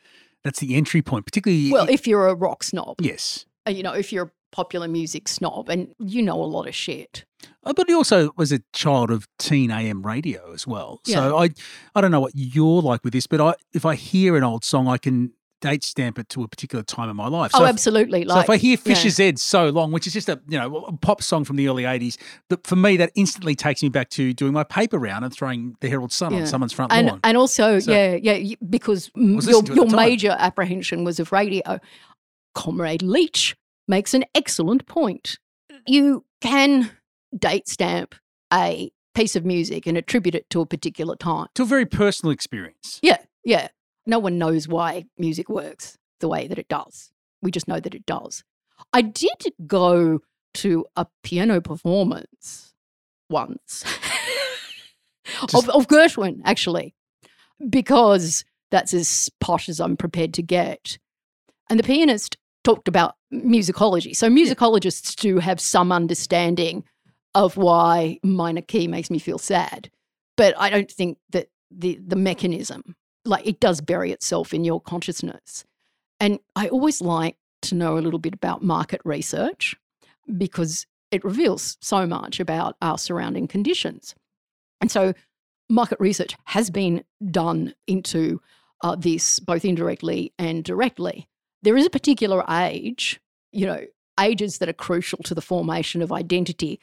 [0.44, 1.72] that's the entry point, particularly.
[1.72, 3.46] Well, if you're a rock snob, yes.
[3.66, 6.74] uh, you know, if you're a popular music snob and you know a lot of
[6.74, 7.24] shit.
[7.64, 11.00] Uh, But he also was a child of teen AM radio as well.
[11.04, 11.50] So I,
[11.94, 14.64] I don't know what you're like with this, but I, if I hear an old
[14.64, 15.32] song, I can
[15.64, 17.50] date stamp it to a particular time in my life.
[17.54, 18.22] Oh, so oh, if- absolutely.
[18.28, 18.94] So Like, if I hear yeah.
[18.94, 21.84] Fischer-Z so long, which is just a you know a pop song from the early
[21.84, 22.18] '80s,
[22.50, 25.76] that for me that instantly takes me back to doing my paper round and throwing
[25.80, 26.40] the Herald Sun Yeah.
[26.40, 27.20] on someone's front and lawn.
[27.24, 31.18] and also So- yeah yeah because your listening to it at your major apprehension was
[31.18, 31.80] of radio
[32.54, 33.56] comrade leach
[33.88, 35.38] makes an excellent point
[35.86, 36.90] you can
[37.36, 38.14] date stamp
[38.52, 42.32] a piece of music and attribute it to a particular time to a very personal
[42.32, 43.00] experience.
[43.02, 43.68] yeah yeah
[44.06, 47.10] no one knows why music works the way that it does.
[47.42, 48.44] We just know that it does.
[48.92, 50.20] I did go
[50.54, 52.74] to a piano performance
[53.28, 53.84] once.
[55.54, 56.94] Of, of Gershwin, actually,
[57.70, 60.98] because that's as posh as I'm prepared to get.
[61.70, 64.14] And the pianist talked about musicology.
[64.14, 66.84] So musicologists do have some understanding
[67.34, 69.90] of why minor key makes me feel sad,
[70.36, 74.80] but I don't think that the the mechanism, like it does bury itself in your
[74.80, 75.64] consciousness.
[76.20, 79.74] And I always like to know a little bit about market research
[80.36, 84.14] because it reveals so much about our surrounding conditions.
[84.80, 85.14] And so,
[85.70, 88.40] market research has been done into
[88.82, 91.26] uh, this both indirectly and directly.
[91.62, 93.80] There is a particular age, you know,
[94.20, 96.80] ages that are crucial to the formation of identity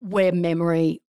[0.00, 1.02] where memory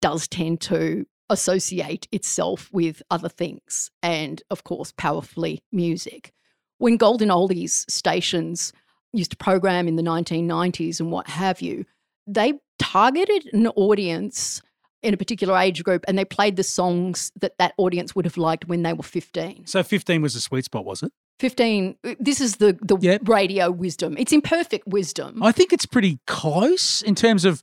[0.00, 6.32] does tend to associate itself with other things and, of course, powerfully music.
[6.78, 8.72] When Golden Oldies stations
[9.12, 11.84] used to program in the 1990s and what have you,
[12.26, 14.62] they targeted an audience
[15.02, 18.36] in a particular age group and they played the songs that that audience would have
[18.36, 19.66] liked when they were 15.
[19.66, 21.12] So 15 was the sweet spot, was it?
[21.38, 23.26] 15 this is the the Yep.
[23.26, 24.14] radio wisdom.
[24.18, 25.42] It's imperfect wisdom.
[25.42, 27.62] I think it's pretty close in terms of.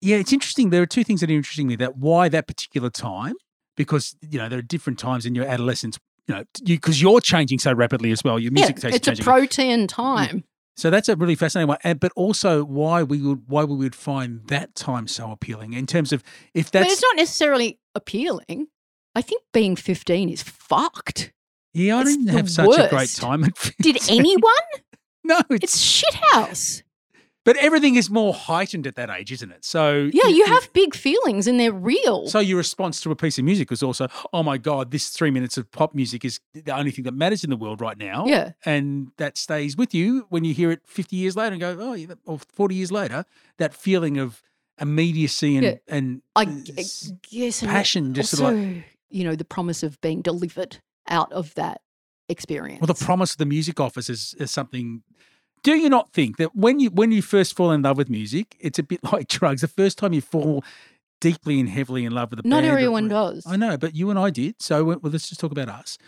[0.00, 0.70] Yeah, it's interesting.
[0.70, 1.76] There are two things that are interesting me.
[1.76, 3.34] That why that particular time,
[3.76, 5.98] because you know there are different times in your adolescence.
[6.26, 8.38] You know, because you, are changing so rapidly as well.
[8.38, 10.44] Your yeah, music taste it's a protein time.
[10.76, 13.94] So that's a really fascinating one, and, but also why we would why we would
[13.94, 16.22] find that time so appealing in terms of
[16.54, 18.68] if But it's not necessarily appealing.
[19.14, 21.32] I think being 15 is fucked.
[21.74, 23.44] yeah I it's didn't have such a great time.
[23.44, 24.52] At Did anyone?
[25.22, 26.82] No, it's, It's shithouse.
[27.44, 29.64] But everything is more heightened at that age, isn't it?
[29.64, 32.26] So Yeah, you have big feelings and they're real.
[32.28, 35.30] So your response to a piece of music was also, "Oh my god, this three
[35.30, 38.26] minutes of pop music is the only thing that matters in the world right now."
[38.26, 38.52] Yeah.
[38.66, 41.94] and that stays with you when you hear it fifty years later and go, "Oh,"
[41.94, 43.24] yeah, or forty years later,
[43.58, 44.42] that feeling of
[44.80, 45.74] immediacy and Yeah.
[45.88, 49.82] and I uh, s- guess passion, just also, sort of like you know, the promise
[49.82, 51.80] of being delivered out of that
[52.28, 52.80] experience.
[52.80, 55.02] well, the promise of the music office is, is something.
[55.62, 58.56] Do you not think that when you when you first fall in love with music,
[58.60, 59.60] it's a bit like drugs?
[59.60, 60.64] The first time you fall
[61.20, 63.44] deeply and heavily in love with a Not band everyone does.
[63.46, 64.54] I know, but you and I did.
[64.60, 65.98] So well, let's just talk about us.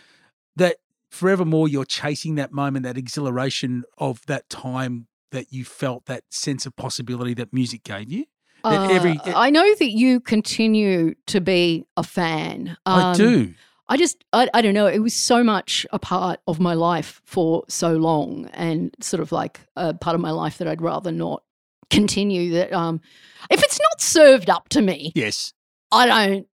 [0.55, 0.77] That
[1.11, 6.65] forevermore you're chasing that moment, that exhilaration of that time that you felt that sense
[6.65, 8.25] of possibility that music gave you.
[8.63, 12.77] that every- Uh, I know that you continue to be a fan.
[12.85, 13.53] I Um, do.
[13.87, 14.87] I just, I, I don't know.
[14.87, 19.31] It was so much a part of my life for so long, and sort of
[19.31, 21.43] like a part of my life that I'd rather not
[21.89, 22.51] continue.
[22.53, 23.01] That um,
[23.49, 25.53] if it's not served up to me, Yes.
[25.91, 26.47] I don't.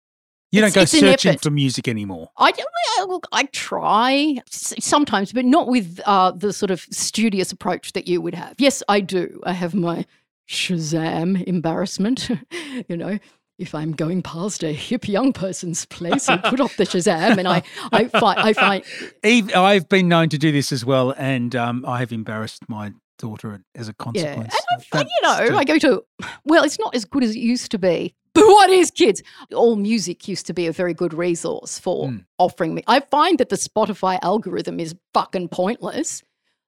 [0.52, 2.30] You don't go searching for music anymore.
[2.36, 2.52] I
[2.98, 3.26] I- look.
[3.30, 8.34] I try sometimes, but not with uh, the sort of studious approach that you would
[8.34, 8.56] have.
[8.58, 9.40] Yes, I do.
[9.44, 10.04] I have my
[10.48, 12.28] Shazam embarrassment.
[12.88, 13.18] you know,
[13.60, 17.46] if I'm going past a hip young person's place, I put up the Shazam, and
[17.46, 18.82] I I find I find
[19.22, 22.92] Eve, I've been known to do this as well, and um, I have embarrassed my
[23.18, 24.54] daughter as a yeah, consequence.
[24.94, 26.02] and I, you know, I go to
[26.44, 28.14] well, it's not as good as it used to be.
[28.32, 29.22] But what is kids?
[29.54, 32.24] All music used to be a very good resource for Mm.
[32.38, 32.82] offering me.
[32.86, 36.22] I find that the Spotify algorithm is fucking pointless.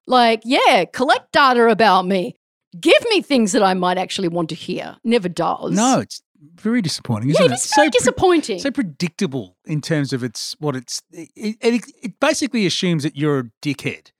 [0.08, 2.34] Like, yeah, collect data about me.
[2.80, 4.96] Give me things that I might actually want to hear.
[5.04, 5.70] Never does.
[5.76, 6.20] no, it's
[6.54, 7.52] very disappointing, isn't yeah, it?
[7.52, 8.58] it is very pre- disappointing.
[8.58, 11.02] so predictable in terms of its what it's.
[11.12, 14.10] It, it, it basically assumes that you're a dickhead.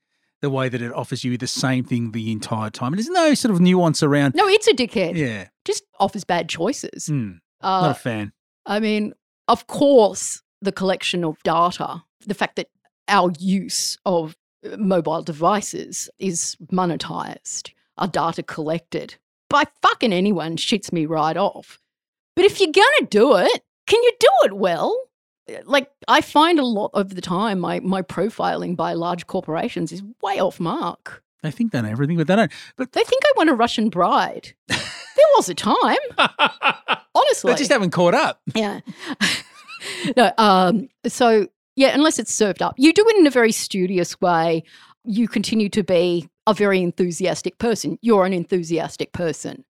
[0.41, 3.33] The way that it offers you the same thing the entire time, and there's no
[3.35, 4.35] sort of nuance around.
[4.35, 5.17] no, it's a dickhead.
[5.17, 7.09] Yeah, Just offers bad choices.
[7.09, 8.33] Not Uh, a fan.
[8.67, 9.13] I mean,
[9.47, 12.67] of course, the collection of data, the fact that
[13.07, 19.15] our use of uh, mobile devices is monetized, our data collected
[19.49, 21.79] by fucking anyone shits me right off.
[22.35, 24.97] But if you're going to do it, can you do it well?
[25.65, 30.03] Like, I find a lot of the time my, my profiling by large corporations is
[30.23, 31.23] way off mark.
[31.43, 32.53] They think they know everything, but they don't.
[32.77, 34.55] But They think I want a Russian bride.
[34.69, 34.79] there
[35.37, 35.97] was a time,
[37.15, 37.53] honestly.
[37.53, 38.41] they just haven't caught up.
[38.55, 38.81] Yeah.
[40.17, 42.75] no, um, so yeah, unless it's served up.
[42.79, 44.63] You do it in a very studious way.
[45.05, 47.99] You continue to be a very enthusiastic person.
[48.03, 49.65] You're an enthusiastic person.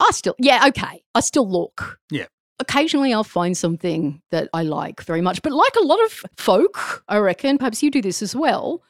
[0.00, 1.02] I still, yeah, okay.
[1.14, 1.98] I still look.
[2.10, 2.26] Yeah.
[2.58, 5.42] Occasionally I'll find something that I like very much.
[5.42, 8.82] But like a lot of folk, I reckon, perhaps you do this as well,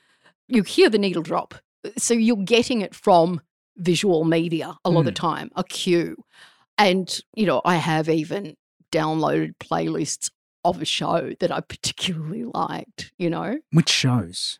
[0.49, 1.55] you hear the needle drop.
[1.99, 3.41] So you're getting it from
[3.77, 5.15] visual media a lot of the hmm.
[5.15, 6.17] time, a cue.
[6.79, 8.57] And, you know, I have even
[8.93, 10.31] downloaded playlists
[10.65, 13.59] of a show that I particularly liked, you know?
[13.71, 14.59] Which shows?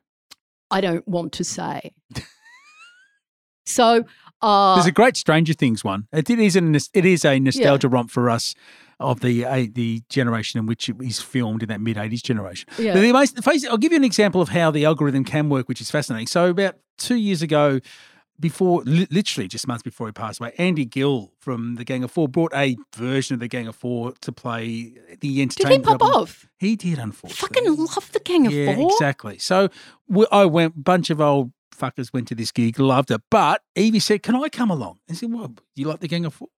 [0.71, 1.93] I don't want to say.
[3.67, 4.05] so,
[4.43, 6.09] uh, There's a great Stranger Things one.
[6.13, 8.55] It is a it is a nostalgia romp for us
[8.99, 12.69] of the uh, the generation in which it was filmed in that mid '80s generation.
[12.79, 12.95] yeah.
[12.95, 15.81] But the most, I'll give you an example of how the algorithm can work, which
[15.81, 16.27] is fascinating.
[16.27, 17.81] So about two years ago,
[18.39, 22.11] before li- literally just months before he passed away, Andy Gill from the Gang of
[22.11, 25.85] Four brought a version of the Gang of Four to play the entertainment.
[25.85, 26.23] Did he pop album.
[26.23, 26.49] off?
[26.59, 27.65] He did, unfortunately.
[27.65, 28.91] Fucking love the Gang of yeah, Four.
[28.93, 29.39] exactly.
[29.39, 29.69] So
[30.31, 33.21] I went, bunch of old fuckers went to this gig, loved it.
[33.31, 34.99] But Evie said, Can I come along?
[35.11, 36.49] I said, Well, you like the Gang of Four?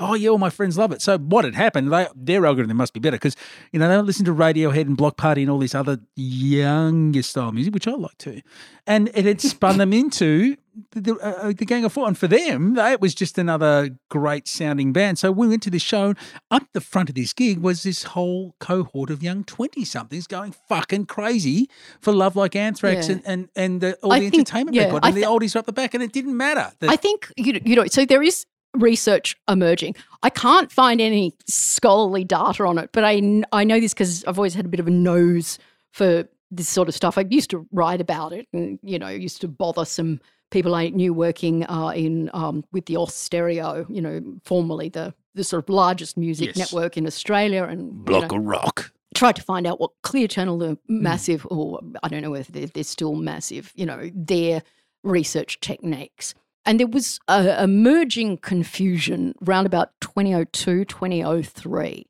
[0.00, 1.02] Oh, yeah, all my friends love it.
[1.02, 3.34] So what had happened, they, their algorithm must be better because,
[3.72, 7.22] you know, they don't listen to Radiohead and Bloc Party and all this other younger
[7.22, 8.40] style music, which I like too.
[8.86, 10.56] And it had spun them into
[10.92, 12.06] the, the, uh, the Gang of Four.
[12.08, 15.18] And for them, it was just another great sounding band.
[15.18, 16.14] So we went to this show.
[16.50, 20.52] Up the front of this gig was this whole cohort of young 20 somethings going
[20.68, 21.68] fucking crazy
[22.00, 23.14] for Love Like Anthrax Yeah.
[23.16, 25.66] and, and, and the, all I the think- entertainment yeah, And the oldies were up
[25.66, 26.70] the back, and it didn't matter.
[26.80, 27.86] The- I think you know, you know.
[27.86, 29.96] So there is research emerging.
[30.22, 34.38] I can't find any scholarly data on it, but I I know this because I've
[34.38, 35.58] always had a bit of a nose
[35.92, 37.18] for this sort of stuff.
[37.18, 40.88] I used to write about it, and you know, used to bother some people I
[40.88, 43.86] knew working uh, in um, with the Austereo.
[43.88, 46.56] You know, formerly the the sort of largest music Yes.
[46.58, 48.92] network in Australia, and you know, of rock.
[49.14, 52.66] tried to find out what Clear Channel, the massive, or I don't know if they're,
[52.66, 54.62] they're still massive, you know, their
[55.04, 56.34] research techniques.
[56.66, 62.06] And there was a emerging confusion around about 2002, 2003.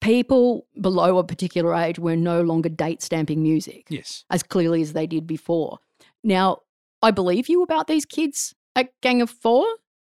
[0.00, 4.24] People below a particular age were no longer date stamping music Yes.
[4.28, 5.78] as clearly as they did before.
[6.22, 6.58] Now,
[7.04, 9.66] I believe you about these kids at Gang of Four.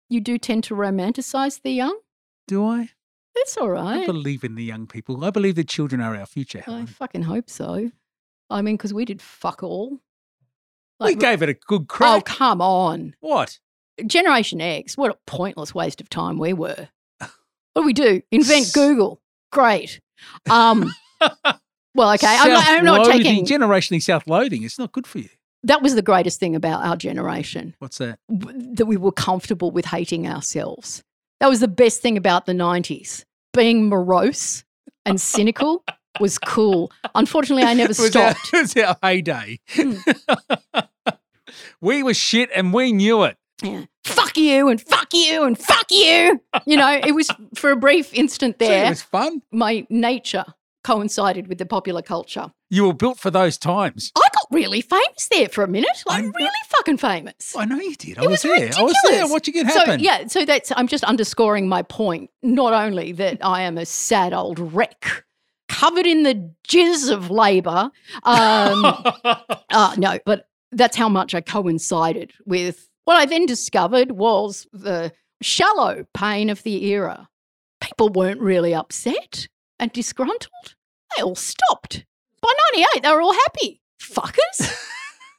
[0.10, 2.00] You do tend to romanticize the young.
[2.47, 2.91] Do I?
[3.36, 4.04] That's all right.
[4.04, 5.26] I believe in the young people.
[5.26, 6.63] I believe the children are our future.
[6.65, 7.91] I fucking hope so.
[8.50, 10.00] I mean, because we did fuck all.
[11.02, 12.15] we gave it a good crack.
[12.15, 13.15] oh, come on.
[13.19, 13.60] what?
[14.06, 16.88] Generation X, what a pointless waste of time we were.
[17.73, 18.21] What do we do?
[18.32, 19.21] Invent Google.
[19.52, 20.00] Great.
[20.50, 20.91] Um,
[21.93, 22.26] well, okay.
[22.39, 23.45] I'm not, I'm not taking.
[23.45, 24.63] generationally self-loathing.
[24.63, 25.30] It's not good for you.
[25.63, 28.20] That was the greatest thing about our generation What's that?
[28.30, 31.04] that we were comfortable with hating ourselves.
[31.39, 33.24] That was the best thing about the 90s.
[33.54, 34.63] Being morose
[35.06, 35.84] and cynical
[36.20, 36.91] was cool.
[37.15, 38.50] Unfortunately, I never It was our, stopped.
[38.54, 39.60] it was our heyday.
[39.70, 39.93] Hmm.
[41.82, 43.38] we were shit and we knew it.
[43.62, 43.86] Yeah.
[44.04, 46.41] Fuck you and fuck you and fuck you.
[46.65, 49.41] You know, it was for a brief instant Gee, it was fun.
[49.52, 50.46] My nature
[50.88, 52.50] coincided with the popular culture.
[52.69, 54.10] You were built for those times.
[54.15, 56.02] I got really famous there for a minute.
[56.06, 57.54] Like I'm really fucking famous.
[57.58, 58.17] I know you did.
[58.17, 58.71] I It was, was there.
[58.78, 59.32] I was there ridiculous.
[59.32, 60.00] watching it happen.
[60.00, 62.30] So yeah, so that's I'm just underscoring my point.
[62.41, 65.26] Not only that I am a sad old wreck,
[65.67, 67.91] covered in the jizz of labour.
[68.23, 68.86] Um,
[69.71, 72.88] uh, no, but that's how much I coincided with.
[73.04, 77.28] What I then discovered was the shallow pain of the era.
[77.82, 80.76] People weren't really upset and disgruntled.
[81.15, 82.06] They all stopped.
[82.41, 83.82] By 98, they were all happy.
[84.02, 84.76] Fuckers.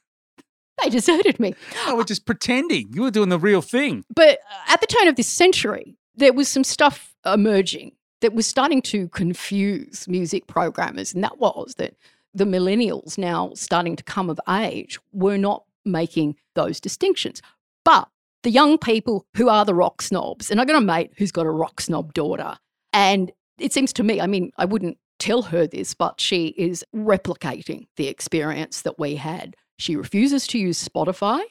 [0.83, 1.55] they deserted me.
[1.85, 2.89] I was just pretending.
[2.93, 4.03] You were doing the real thing.
[4.13, 8.45] But uh, at the turn of this century, there was some stuff emerging that was
[8.45, 11.13] starting to confuse music programmers.
[11.13, 11.95] And that was that
[12.33, 17.41] the millennials now starting to come of age were not making those distinctions.
[17.85, 18.09] But
[18.43, 21.45] the young people who are the rock snobs, and I got a mate who's got
[21.45, 22.57] a rock snob daughter.
[22.93, 26.83] And it seems to me, I mean, I wouldn't tell her this, but she is
[26.95, 29.55] replicating the experience that we had.
[29.77, 31.41] She refuses to use Spotify.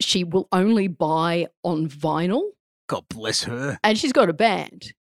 [0.00, 2.42] She will only buy on vinyl,
[2.88, 3.78] God bless her.
[3.84, 4.92] and she's got a band,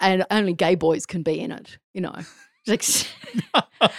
[0.00, 2.16] and only gay boys can be in it, you know.
[2.68, 2.84] Like,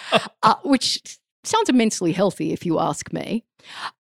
[0.42, 3.44] uh, which sounds immensely healthy if you ask me.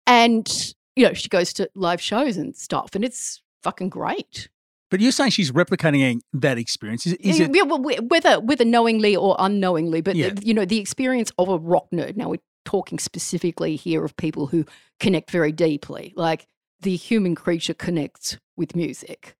[0.06, 4.48] And, you know, she goes to live shows and stuff, and it's fucking great.
[4.94, 7.04] But you're saying she's replicating that experience.
[7.04, 7.50] Is, is Yeah, it?
[7.56, 10.34] yeah, well, whether whether knowingly or unknowingly, but Yeah.
[10.40, 12.16] you know the experience of a rock nerd.
[12.16, 14.64] Now we're talking specifically here of people who
[15.00, 16.12] connect very deeply.
[16.14, 16.46] Like
[16.80, 19.34] the human creature connects with music,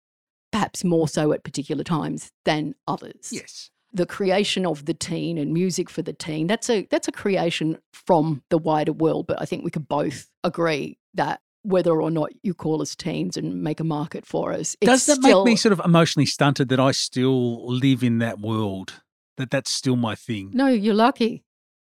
[0.50, 3.28] perhaps more so at particular times than others.
[3.30, 3.70] Yes.
[3.92, 7.78] The creation of the teen and music for the teen that's a that's a creation
[7.92, 9.28] from the wider world.
[9.28, 13.36] But I think we could both agree that whether or not you call us teens
[13.36, 16.26] and make a market for us, it's Does that still, make me sort of emotionally
[16.26, 19.00] stunted that I still live in that world?
[19.36, 20.50] That that's still my thing.
[20.54, 21.42] No, you're lucky.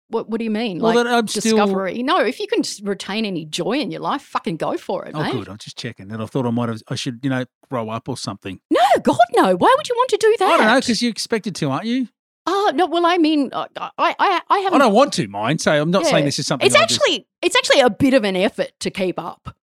[0.09, 0.79] What What do you mean?
[0.79, 4.21] Well, like that I'm still- No, if you can retain any joy in your life,
[4.21, 5.31] fucking go for it, Oh, mate.
[5.33, 5.49] good.
[5.49, 6.11] I'm just checking.
[6.11, 6.81] And I thought I might have.
[6.87, 8.59] I should, you know, grow up or something.
[8.69, 9.55] No, God, no.
[9.55, 10.45] Why would you want to do that?
[10.45, 12.07] I don't know because you're expected to, aren't you?
[12.45, 12.85] Oh no.
[12.85, 14.79] Well, I mean, I I I, I I haven't.
[14.79, 15.61] don't want to, mind.
[15.61, 16.65] So I'm not saying this is something.
[16.65, 19.55] It's I just- actually it's actually a bit of an effort to keep up.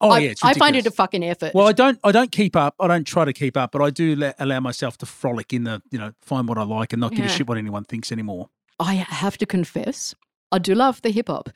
[0.00, 1.54] Oh I, yeah, I find it a fucking effort.
[1.54, 1.98] Well, I don't.
[2.04, 2.74] I don't keep up.
[2.78, 5.64] I don't try to keep up, but I do let, allow myself to frolic in
[5.64, 8.12] the, you know, find what I like and not give a shit what anyone thinks
[8.12, 8.50] anymore.
[8.78, 10.14] I have to confess,
[10.52, 11.48] I do love the hip hop,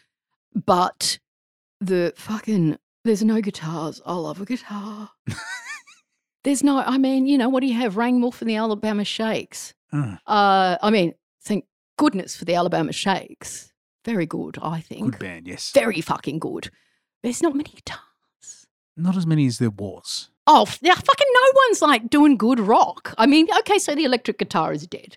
[0.54, 1.18] but
[1.80, 4.00] the fucking there's no guitars.
[4.06, 5.10] I love a guitar.
[6.44, 6.78] there's no.
[6.78, 7.96] I mean, you know, what do you have?
[7.96, 9.74] Rain Wolf and the Alabama Shakes.
[9.92, 11.64] Ah, Uh, I mean, thank
[11.98, 13.72] goodness for the Alabama Shakes.
[14.04, 15.12] Very good, I think.
[15.12, 15.72] good band, yes.
[15.72, 16.70] Very fucking good.
[17.22, 18.00] There's not many guitars.
[19.00, 20.30] Not as many as there was.
[20.46, 23.14] Oh, yeah, fucking no one's like doing good rock.
[23.18, 25.16] I mean, okay, so the electric guitar is dead.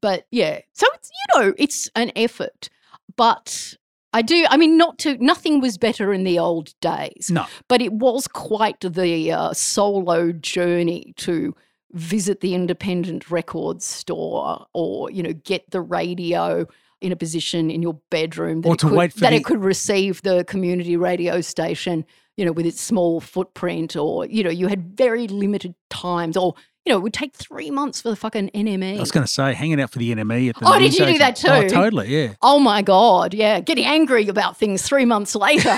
[0.00, 2.68] But yeah, so it's, you know, it's an effort.
[3.16, 3.74] But
[4.12, 7.30] I do, I mean, not to, nothing was better in the old days.
[7.30, 11.54] No, But it was quite the uh, solo journey to
[11.92, 16.66] visit the independent record store or, you know, get the radio
[17.00, 19.36] in a position in your bedroom that, Or it, to could, wait for that the-
[19.36, 22.04] it could receive the community radio station,
[22.36, 26.54] you know, with its small footprint or, you know, you had very limited times or,
[26.86, 28.96] you know, it would take three months for the fucking NME.
[28.96, 30.68] I was going to say, hanging out for the NME at the.
[30.68, 31.68] Oh, did you do that Oh, too?
[31.68, 32.34] totally, yeah.
[32.42, 33.34] Oh my God.
[33.34, 33.58] Yeah.
[33.60, 35.76] Getting angry about things three months later.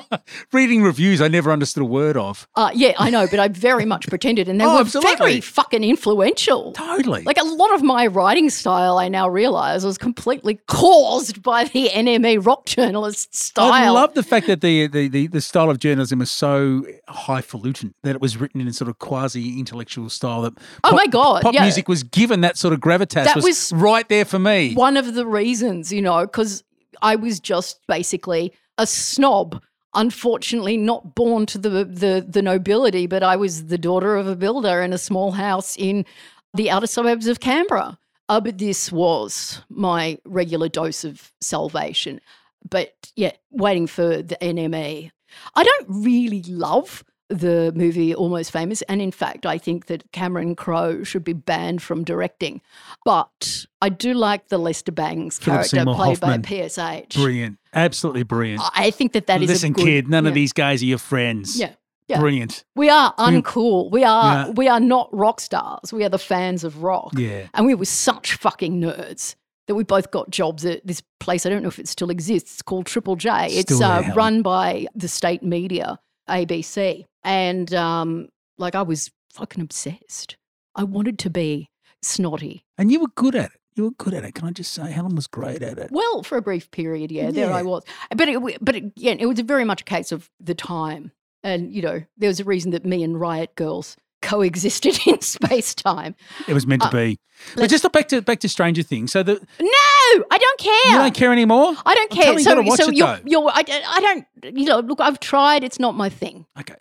[0.52, 2.46] Reading reviews I never understood a word of.
[2.54, 5.16] Uh, yeah, I know, but I very much pretended, and they Oh, were absolutely.
[5.16, 6.72] very fucking influential.
[6.72, 7.22] Totally.
[7.22, 11.88] Like a lot of my writing style, I now realize was completely caused by the
[11.88, 13.72] NME rock journalist style.
[13.72, 17.94] I love the fact that the, the, the, the style of journalism was so highfalutin
[18.02, 20.52] that it was written in a sort of quasi intellectual style that
[20.84, 21.62] Oh pop, my God, pop yeah.
[21.62, 24.74] music was given that sort of gravitas That was, was right there for me.
[24.74, 26.62] one of the reasons, you know, because
[27.00, 29.62] I was just basically a snob.
[29.94, 34.34] Unfortunately, not born to the, the the nobility, but I was the daughter of a
[34.34, 36.06] builder in a small house in
[36.54, 37.98] the outer suburbs of Canberra.
[38.28, 42.20] Uh, but this was my regular dose of salvation.
[42.68, 45.10] But yeah, waiting for the NME.
[45.54, 48.82] I don't really love the movie Almost Famous.
[48.82, 52.60] And in fact, I think that Cameron Crowe should be banned from directing.
[53.04, 56.42] But I do like the Lester Bangs Philip character Seymour played Hoffman.
[56.42, 57.14] by PSH.
[57.14, 57.58] Brilliant.
[57.74, 58.62] Absolutely brilliant.
[58.74, 60.98] I think that that is Listen, a good, kid, none of these guys are your
[60.98, 61.58] friends.
[61.58, 61.72] Yeah.
[62.08, 62.18] Yeah.
[62.20, 62.64] Brilliant.
[62.76, 63.90] We are uncool.
[63.90, 64.50] We are Yeah.
[64.50, 65.92] we are not rock stars.
[65.92, 67.12] We are the fans of rock.
[67.16, 67.46] Yeah.
[67.54, 69.36] And we were such fucking nerds
[69.68, 71.46] that we both got jobs at this place.
[71.46, 72.54] I don't know if it still exists.
[72.54, 73.46] It's called Triple J.
[73.46, 77.06] It's Still there, uh, run by the state media, ABC.
[77.24, 80.36] And um, like I was fucking obsessed.
[80.74, 81.70] I wanted to be
[82.02, 82.64] snotty.
[82.78, 83.60] And you were good at it.
[83.74, 84.34] You were good at it.
[84.34, 85.90] Can I just say, Helen was great at it.
[85.90, 87.82] Well, for a brief period, yeah, there I was.
[88.14, 91.10] But it, but again, it was very much a case of the time,
[91.42, 95.74] and you know, there was a reason that me and Riot Girls coexisted in space
[95.74, 96.14] time.
[96.46, 97.18] It was meant to Uh, be.
[97.56, 99.10] But just back to back to Stranger Things.
[99.10, 100.92] So the, No, I don't care.
[100.92, 101.74] you don't care anymore.
[101.86, 102.38] I don't care.
[102.40, 104.00] so, you so you're, you're, I, I
[104.42, 105.64] don't, you know, look, I've tried.
[105.64, 106.44] It's not my thing.
[106.60, 106.76] Okay.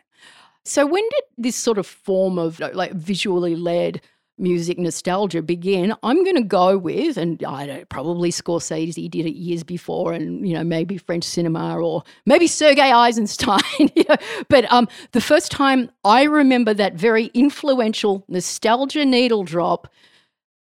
[0.72, 3.99] So when did this sort of form of like visually led
[4.38, 5.93] music nostalgia begin?
[6.01, 10.47] I'm going to go with, and I don't probably Scorsese did it years before, and
[10.47, 13.59] you know maybe French cinema or maybe Sergei Eisenstein.
[13.80, 14.15] you know.
[14.47, 19.89] But um, the first time I remember that very influential nostalgia needle drop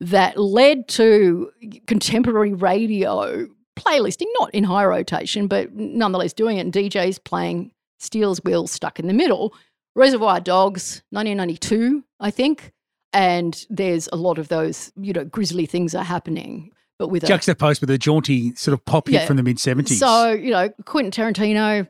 [0.01, 1.53] that led to
[1.87, 3.47] contemporary radio
[3.77, 8.99] playlisting, not in high rotation, but nonetheless doing it, and DJs playing Stealers Wheel stuck
[8.99, 9.53] in the middle.
[9.95, 12.71] Reservoir Dogs, 1992, I think.
[13.13, 17.27] And there's a lot of those, you know, grisly things are happening, but with a.
[17.27, 19.25] Juxtaposed with a jaunty sort of pop hit Yeah.
[19.25, 19.99] from the mid 70s.
[19.99, 21.87] So, you know, Quentin Tarantino.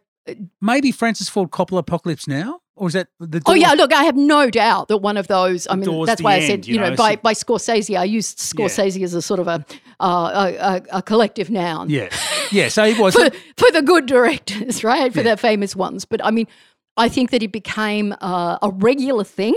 [0.61, 2.59] Maybe Francis Ford Coppola Apocalypse Now?
[2.75, 5.67] Or is that the Oh, yeah, look, I have no doubt that one of those,
[5.69, 8.39] I mean, that's why I said, you know, know, by, so- by Scorsese, I used
[8.39, 9.63] Scorsese as a sort of a,
[9.99, 11.91] uh, a, a, a collective noun.
[11.91, 12.09] Yeah.
[12.51, 12.69] Yeah.
[12.69, 13.13] So it was.
[13.15, 15.13] for, for the good directors, right?
[15.13, 15.35] For Yeah.
[15.35, 16.05] the famous ones.
[16.05, 16.47] But I mean,
[16.97, 19.55] I think that it became uh, a regular thing.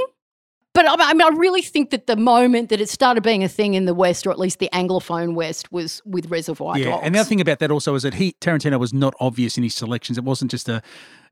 [0.74, 3.48] But I I mean, I really think that the moment that it started being a
[3.48, 6.86] thing in the West, or at least the Anglophone West, was with Reservoir yeah.
[6.86, 7.02] Dogs.
[7.04, 9.62] And the other thing about that also is that he Tarantino was not obvious in
[9.62, 10.18] his selections.
[10.18, 10.82] It wasn't just a,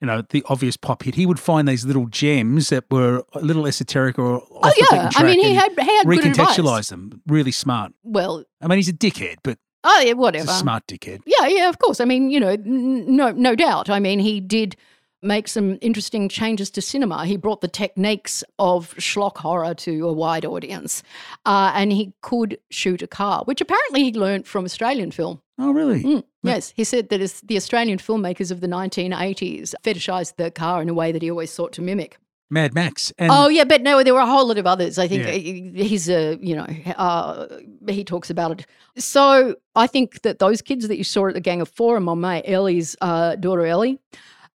[0.01, 1.17] you know, the obvious pop hit.
[1.17, 5.25] He would find these little gems that were a little esoteric or oh yeah, I
[5.25, 7.21] mean, he had he had recontextualize them.
[7.27, 7.93] Really smart.
[8.05, 10.53] Well, I mean, he's a dickhead, but oh yeah, whatever.
[10.53, 11.21] a smart dickhead.
[11.27, 12.01] Yeah, yeah, of course.
[12.01, 13.91] I mean, you know, n- no, no doubt.
[13.91, 14.77] I mean, he did
[15.23, 17.25] make some interesting changes to cinema.
[17.27, 21.03] He brought the techniques of schlock horror to a wide audience,
[21.47, 25.41] uh, and he could shoot a car, which apparently he learned from Australian film.
[25.59, 26.03] Oh, really?
[26.03, 30.89] Mm, yes, he said that the Australian filmmakers of the 1980s fetishized the car in
[30.89, 32.18] a way that he always sought to mimic.
[32.51, 33.11] Mad Max.
[33.16, 34.99] And oh yeah, but no, there were a whole lot of others.
[34.99, 35.81] I think Yeah.
[35.83, 36.66] uh, he's a you know
[36.97, 37.47] uh,
[37.89, 38.66] he talks about it.
[38.99, 42.05] So I think that those kids that you saw at the Gang of Four and
[42.05, 43.99] my mate Ellie's uh, daughter Ellie,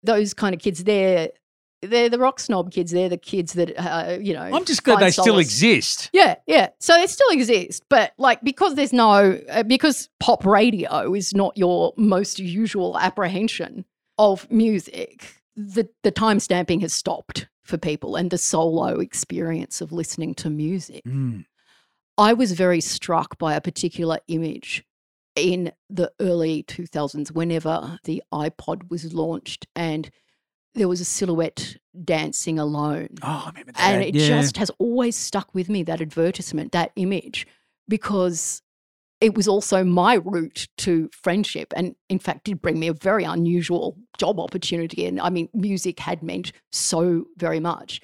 [0.07, 1.29] those kind of kids, they're
[1.81, 2.91] they're the rock snob kids.
[2.91, 4.41] They're the kids that uh, you know.
[4.41, 6.09] I'm just glad they still exist.
[6.13, 6.69] Yeah, yeah.
[6.79, 11.55] So they still exist, but like because there's no uh, because pop radio is not
[11.55, 13.85] your most usual apprehension
[14.17, 19.91] of music, the the time stamping has stopped for people and the solo experience of
[19.91, 21.03] listening to music.
[21.05, 21.45] Mm.
[22.17, 24.83] I was very struck by a particular image
[25.37, 30.09] in the early 2000s whenever the iPod was launched and
[30.75, 33.81] there was a silhouette dancing alone Oh, I remember that.
[33.93, 34.27] and it yeah.
[34.27, 37.47] just has always stuck with me that advertisement that image
[37.87, 38.61] because
[39.19, 43.23] it was also my route to friendship and in fact did bring me a very
[43.23, 47.99] unusual job opportunity and i mean music had meant so very much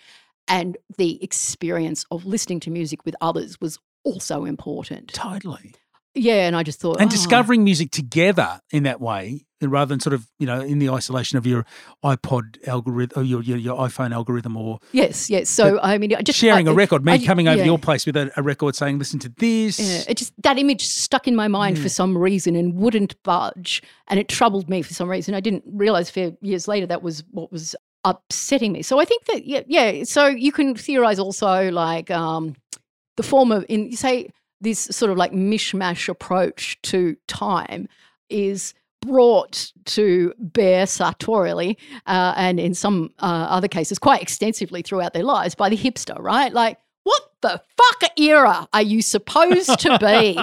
[0.48, 5.74] and the experience of listening to music with others was also important totally.
[6.16, 10.00] Yeah and i just thought and oh, discovering music together in that way rather than
[10.02, 11.66] sort of you know in the isolation of your
[12.04, 16.38] ipod algorithm or your, your, your iphone algorithm or yes yes so i mean just
[16.38, 17.64] sharing a a record me I- coming over yeah.
[17.66, 20.86] your place with a, a record saying listen to this Yeah, it just that image
[20.86, 21.84] stuck in my mind Yeah.
[21.84, 25.34] for some reason and wouldn't budge, and it troubled me for some reason.
[25.34, 28.82] I didn't realize for years later that was what was upsetting me.
[28.82, 30.04] So I think that yeah, yeah.
[30.04, 32.56] So you can theorize also like um,
[33.18, 34.30] the form of in you say
[34.64, 37.88] this sort of like mishmash approach to time
[38.30, 45.14] is brought to bear sartorially uh, and in some uh, other cases quite extensively throughout
[45.14, 46.54] their lives by the hipster, right?
[46.54, 50.40] Like, what the fuck era are you supposed to be?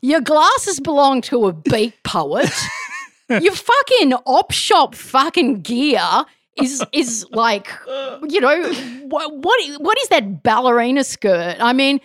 [0.02, 2.50] Your glasses belong to a beat poet.
[3.28, 6.24] Your fucking op shop fucking gear
[6.60, 7.68] is is like
[8.28, 8.72] you know
[9.04, 11.56] what what what is that ballerina skirt?
[11.60, 12.00] I mean,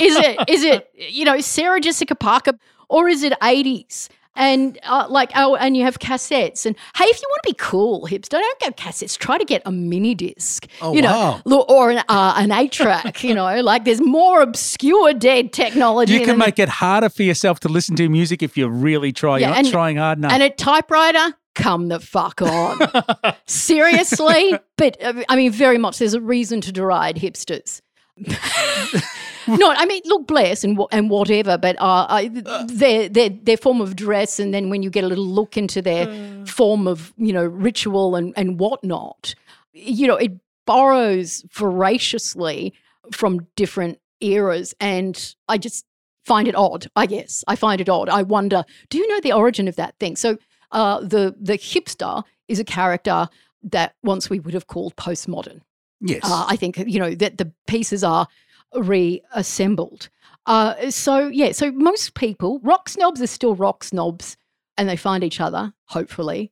[0.00, 2.52] is it is it you know Sarah Jessica Parker
[2.88, 4.08] or is it 80s?
[4.34, 6.64] And uh, like, oh, and you have cassettes.
[6.64, 9.18] And hey, if you want to be cool, hipster, don't get cassettes.
[9.18, 11.66] Try to get a mini disc, Oh, you know, wow.
[11.68, 13.22] or an uh, an eight track.
[13.22, 16.14] you know, like there's more obscure dead technology.
[16.14, 19.12] You can than- make it harder for yourself to listen to music if you really
[19.12, 19.36] try.
[19.36, 20.32] Yeah, You're not and- trying hard enough.
[20.32, 21.34] and a typewriter.
[21.54, 22.78] Come the fuck on.
[23.46, 24.54] Seriously?
[24.76, 27.82] But uh, I mean, very much there's a reason to deride hipsters.
[28.16, 32.28] no, I mean, look, bless and and whatever, but uh, I,
[32.66, 35.82] their their their form of dress, and then when you get a little look into
[35.82, 39.34] their form of you know ritual and and whatnot,
[39.72, 40.32] you know, it
[40.66, 42.74] borrows voraciously
[43.12, 45.84] from different eras, and I just
[46.24, 46.86] find it odd.
[46.94, 48.08] I guess I find it odd.
[48.08, 50.16] I wonder, do you know the origin of that thing?
[50.16, 50.38] So,
[50.72, 53.28] uh, the the hipster is a character
[53.62, 55.60] that once we would have called postmodern.
[56.00, 56.20] yes.
[56.24, 58.26] Uh, I think you know that the pieces are
[58.74, 60.08] reassembled.
[60.46, 64.36] Uh, so yeah, so most people, rock snobs are still rock snobs,
[64.76, 65.72] and they find each other.
[65.86, 66.50] Hopefully,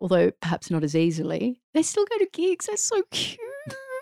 [0.00, 1.60] although perhaps not as easily.
[1.72, 2.66] They still go to gigs.
[2.66, 3.40] They're so cute.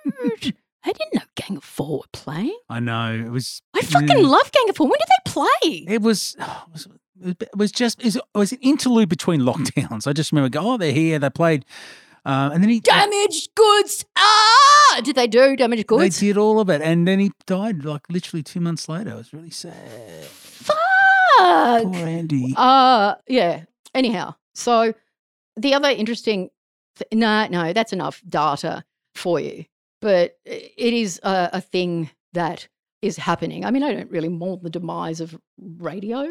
[0.85, 2.59] I didn't know Gang of Four were playing.
[2.69, 3.15] I know.
[3.15, 3.63] It was.
[3.75, 4.27] I fucking yeah.
[4.27, 4.89] love Gang of Four.
[4.89, 5.95] When did they play?
[5.95, 6.37] It was.
[6.43, 6.93] It was, it
[7.57, 8.03] was just.
[8.05, 10.07] It was, it an interlude between lockdowns.
[10.07, 11.19] I just remember going, oh, they're here.
[11.19, 11.65] They played.
[12.25, 12.81] Uh, and then he.
[12.81, 14.05] Damaged goods.
[14.17, 16.21] Ah, did they do damaged goods?
[16.21, 16.81] They did all of it.
[16.83, 19.11] And then he died like literally two months later.
[19.11, 20.25] It was really sad.
[20.25, 20.77] Fuck.
[21.39, 22.55] Poor Andy.
[22.57, 23.65] Uh, yeah.
[23.95, 24.95] Anyhow, so
[25.57, 26.51] the other interesting,
[26.97, 28.85] th- no, no, that's enough data
[29.15, 29.65] for you.
[30.01, 32.69] But it is a, a thing that
[33.03, 33.65] is happening.
[33.65, 36.29] I mean, I don't really mourn the demise of radio.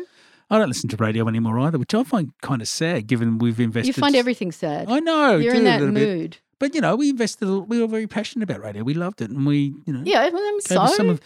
[0.52, 3.60] I don't listen to radio anymore either, which I find kind of sad given we've
[3.60, 3.96] invested.
[3.96, 4.92] You find everything sad.
[4.92, 5.38] I know.
[5.38, 6.08] You're in a that little bit.
[6.18, 6.38] mood.
[6.60, 8.84] But, you know, we invested, we were very passionate about radio.
[8.84, 9.32] We loved it.
[9.32, 10.86] And we, you know, Yeah, well, I'm so.
[10.88, 11.22] some of.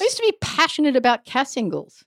[0.00, 2.04] I used to be passionate about Cass singles.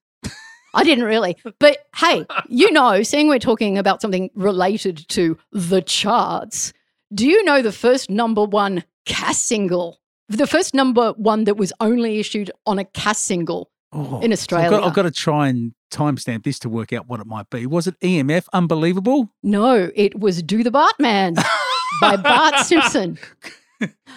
[0.74, 1.38] I didn't really.
[1.60, 6.74] But hey, you know, seeing we're talking about something related to the charts,
[7.14, 10.00] do you know the first number one Cass single?
[10.28, 13.70] The first number one that was only issued on a Cass single.
[13.98, 14.80] Oh, in so I've, got, Australia.
[14.82, 17.66] I've got to try and timestamp this to work out what it might be.
[17.66, 18.48] Was it EMF?
[18.52, 19.32] Unbelievable.
[19.42, 21.36] No, it was Do the Bartman
[22.02, 23.18] by Bart Simpson.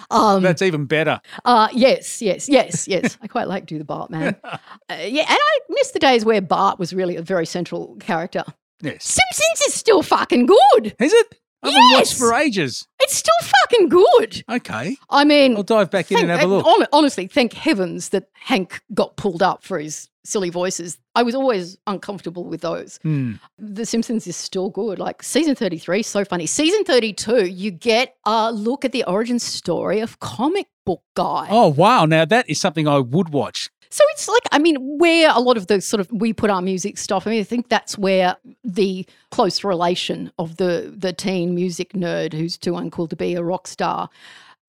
[0.09, 1.19] Um, That's even better.
[1.43, 3.17] Uh, yes, yes, yes, yes.
[3.21, 4.35] I quite like Do the Bartman.
[4.89, 8.43] Uh, yeah, and I miss the days where Bart was really a very central character.
[8.81, 9.03] Yes.
[9.03, 10.95] Simpsons is still fucking good.
[10.97, 11.35] Is it?
[11.61, 12.17] I haven't watched Yes!
[12.17, 12.87] for ages.
[13.01, 14.43] It's still fucking good.
[14.49, 14.97] Okay.
[15.09, 16.65] I mean, I'll dive back in thank- and have a look.
[16.65, 20.97] hon- honestly, thank heavens that Hank got pulled up for his silly voices.
[21.15, 22.99] I was always uncomfortable with those.
[23.03, 23.33] Hmm.
[23.57, 24.99] The Simpsons is still good.
[24.99, 26.45] Like season 33, so funny.
[26.45, 31.47] Season 32, you get a look at the origin story of comic book guy.
[31.49, 32.05] Oh, wow.
[32.05, 33.69] Now, that is something I would watch.
[33.91, 36.61] So it's like, I mean, where a lot of the sort of we put our
[36.61, 37.25] music stuff.
[37.25, 42.33] I mean, I think that's where the close relation of the the teen music nerd
[42.33, 44.09] who's too uncool to be a rock star,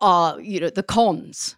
[0.01, 1.57] uh, you know, the cons,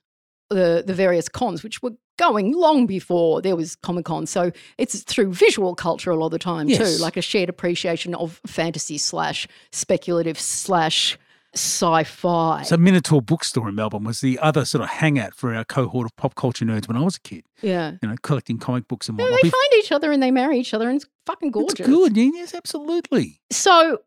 [0.51, 4.27] the the various cons, which were going long before there was Comic Con.
[4.27, 6.79] So it's through visual culture a lot of the time Yes.
[6.97, 11.17] too, like a shared appreciation of fantasy slash speculative slash
[11.55, 12.63] sci-fi.
[12.63, 16.17] So, Minotaur Bookstore in Melbourne was the other sort of hangout for our cohort of
[16.17, 17.93] pop culture nerds when I was a kid, yeah.
[18.03, 19.41] you know, collecting comic books and Yeah, whatnot.
[19.43, 21.81] they Bef- find each other and they marry each other, and it's fucking gorgeous.
[21.81, 22.17] It's good.
[22.17, 23.41] yeah, Yes, absolutely.
[23.51, 23.99] So,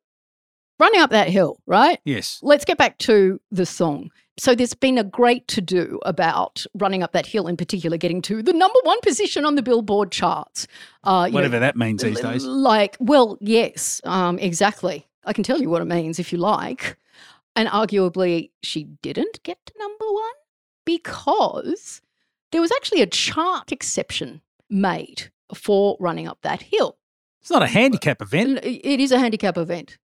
[0.80, 2.00] running up that hill, right?
[2.06, 2.40] Yes.
[2.42, 4.12] Let's get back to the song.
[4.38, 8.22] So, there's been a great to do about running up that hill, in particular, getting
[8.24, 10.68] to the number one position on the Billboard charts.
[11.04, 12.44] Uh, you know, Whatever that means these days.
[12.44, 15.08] Like, well, yes, um, exactly.
[15.24, 16.98] I can tell you what it means if you like.
[17.56, 20.34] And arguably, she didn't get to number one
[20.86, 22.02] because
[22.52, 26.98] there was actually a chart exception made for running up that hill.
[27.42, 28.60] It's not a handicap event.
[28.64, 29.98] It is a handicap event.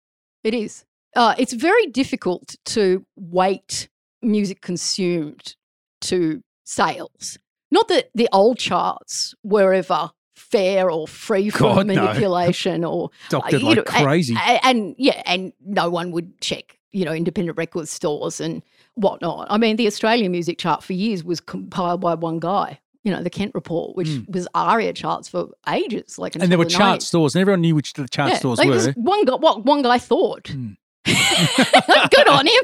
[0.43, 0.85] It is.
[1.15, 3.89] Uh, it's very difficult to weight
[4.21, 5.55] music consumed
[6.01, 7.37] to sales.
[7.71, 11.95] Not that the old charts were ever fair or free from God, no.
[11.95, 14.35] manipulation or Doctored you like know, crazy.
[14.35, 18.63] a- and, yeah, and no one would check, you know, independent record stores and
[18.95, 19.47] whatnot.
[19.49, 22.79] I mean, the Australian music chart for years was compiled by one guy.
[23.03, 26.19] You know, the Kent Report, which was ARIA charts for ages.
[26.19, 27.03] Like, and there were the chart 90s.
[27.03, 28.91] stores, and everyone knew which the chart Yeah, stores like were.
[28.97, 30.47] one guy, what one guy thought.
[30.49, 30.71] Hmm.
[31.05, 32.63] Good on him.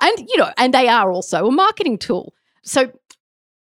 [0.00, 2.34] And you know, and they are also a marketing tool.
[2.62, 2.90] So,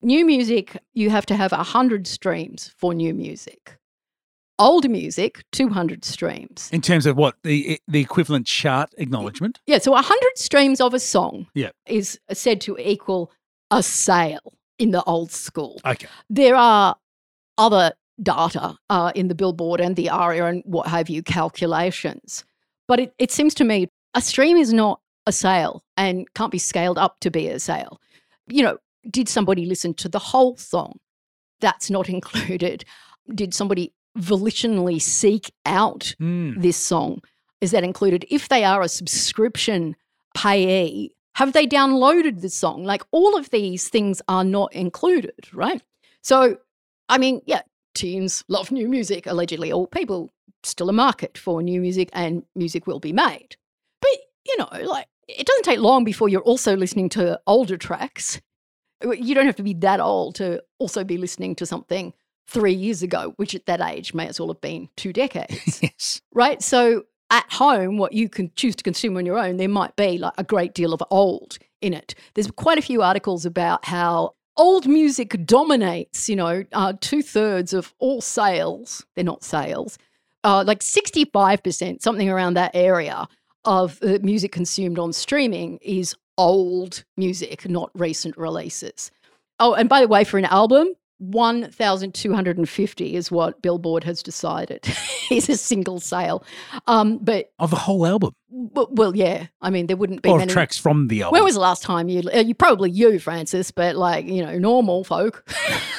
[0.02, 3.78] new music, you have to have a hundred streams for new music.
[4.58, 6.68] Older music, two hundred streams.
[6.72, 9.60] In terms of what the the equivalent chart acknowledgement.
[9.66, 11.70] Yeah, so hundred streams of a song Yeah.
[11.86, 13.32] is said to equal
[13.70, 15.80] a sale in the old school.
[15.84, 16.06] Okay.
[16.30, 16.94] There are
[17.58, 17.92] other
[18.22, 22.44] data uh, in the Billboard and the ARIA and what have you calculations.
[22.86, 26.58] But it, it seems to me a stream is not a sale and can't be
[26.58, 28.00] scaled up to be a sale.
[28.46, 28.78] You know,
[29.10, 30.98] did somebody listen to the whole song?
[31.60, 32.84] That's not included.
[33.34, 36.60] Did somebody volitionally seek out Mm.
[36.62, 37.20] this song?
[37.60, 38.24] Is that included?
[38.30, 39.96] If they are a subscription
[40.36, 42.84] payee, have they downloaded the song?
[42.84, 45.82] Like all of these things are not included, right?
[46.22, 46.58] So,
[47.08, 47.62] I mean, yeah,
[47.94, 52.86] teens love new music, allegedly, or people still a market for new music and music
[52.86, 53.56] will be made.
[54.00, 54.10] But,
[54.46, 58.40] you know, like it doesn't take long before you're also listening to older tracks.
[59.02, 62.12] You don't have to be that old to also be listening to something
[62.46, 66.20] three years ago, which at that age may as well have been two decades Yes.
[66.32, 66.62] right?
[66.62, 70.18] So at home, what you can choose to consume on your own, there might be
[70.18, 72.14] like a great deal of old in it.
[72.34, 77.72] There's quite a few articles about how old music dominates, you know, uh, two thirds
[77.72, 79.98] of all sales, they're not sales,
[80.44, 83.26] uh, like 65%, something around that area
[83.64, 89.10] of uh, music consumed on streaming is old music, not recent releases.
[89.58, 90.88] Oh, and by the way, for an album,
[91.18, 94.84] 1,250 is what Billboard has decided
[95.30, 96.44] is a single sale.
[96.86, 98.34] Um, but, Of the whole album.
[98.50, 100.52] w- well, yeah, I mean, there wouldn't be Or many.
[100.52, 101.32] tracks from the album.
[101.38, 104.58] When was the last time you, uh, you probably you, Francis, but like, you know,
[104.58, 105.48] normal folk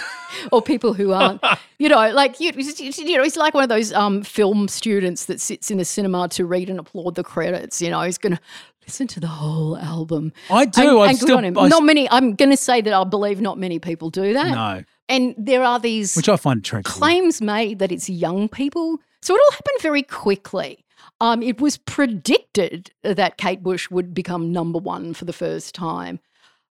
[0.52, 1.42] or people who aren't,
[1.80, 5.42] you know, like, you, you know, he's like one of those um, film students that
[5.42, 7.82] sits in the cinema to read and applaud the credits.
[7.82, 8.42] You know, he's going to
[8.86, 10.32] listen to the whole album.
[10.50, 10.82] I do.
[10.82, 11.38] And, I and still.
[11.40, 14.52] I Not many, I'm going to say that I believe not many people do that.
[14.52, 14.84] no.
[15.08, 19.00] And there are these Which I find claims made that it's young people.
[19.22, 20.84] So it all happened very quickly.
[21.22, 26.20] Um, it was predicted that Kate Bush would become number one for the first time.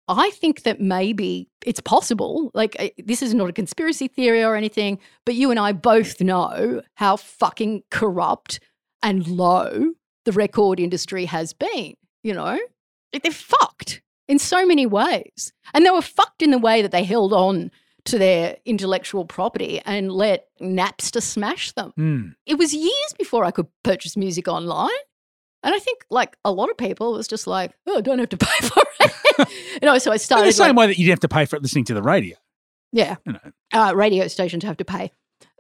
[0.08, 2.52] I think that maybe it's possible.
[2.54, 6.20] Like, eh, this is not a conspiracy theory or anything, but you and I both
[6.20, 8.60] know how fucking corrupt
[9.04, 9.94] and low
[10.26, 11.96] the record industry has been.
[12.24, 12.60] You know,
[13.12, 15.54] they're fucked in so many ways.
[15.74, 17.72] And they were fucked in the way that they held on
[18.06, 21.92] to their intellectual property and let Napster smash them.
[21.96, 22.28] Hmm.
[22.46, 24.90] It was years before I could purchase music online.
[25.64, 28.18] And I think, like a lot of people, it was just like, oh, I don't
[28.20, 29.50] have to pay for it.
[29.82, 30.48] you know, so I In started.
[30.48, 32.36] the same like- way that you'd have to pay for it listening to the radio.
[32.92, 33.40] yeah, You know.
[33.74, 35.12] uh, radio stations have to pay.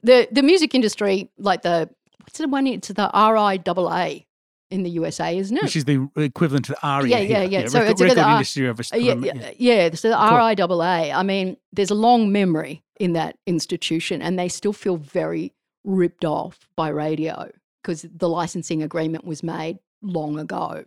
[0.03, 1.87] The the music industry, like the
[2.21, 2.65] what's the one?
[2.65, 4.25] It's the RIAA
[4.71, 5.63] in the USA, isn't it?
[5.63, 7.09] Which is the equivalent to the ARIA.
[7.09, 7.61] Yeah, yeah, here.
[7.61, 7.67] yeah.
[7.67, 9.93] So record, it's record R- industry of Uh, yeah, um, yeah, yeah.
[9.93, 11.13] So the RIAA.
[11.13, 15.53] I mean, there's a long memory in that institution, and they still feel very
[15.83, 17.51] ripped off by radio
[17.81, 20.85] because the licensing agreement was made long ago.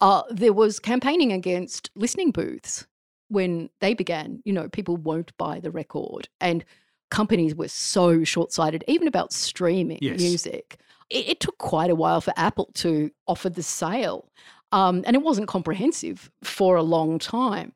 [0.00, 2.86] Uh, there was campaigning against listening booths
[3.28, 4.42] when they began.
[4.44, 6.64] You know, people won't buy the record, and
[7.10, 10.20] companies were so short-sighted, even about streaming Yes.
[10.20, 10.78] music.
[11.10, 14.30] It, it took quite a while for Apple to offer the sale,
[14.72, 17.72] um, and it wasn't comprehensive for a long time.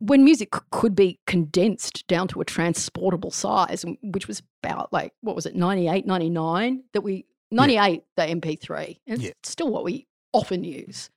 [0.00, 5.36] When music could be condensed down to a transportable size, which was about like, what
[5.36, 8.98] was it, 98, 99, that we, 98, the MP3.
[9.06, 9.30] It's Yeah.
[9.42, 11.10] still what we often use.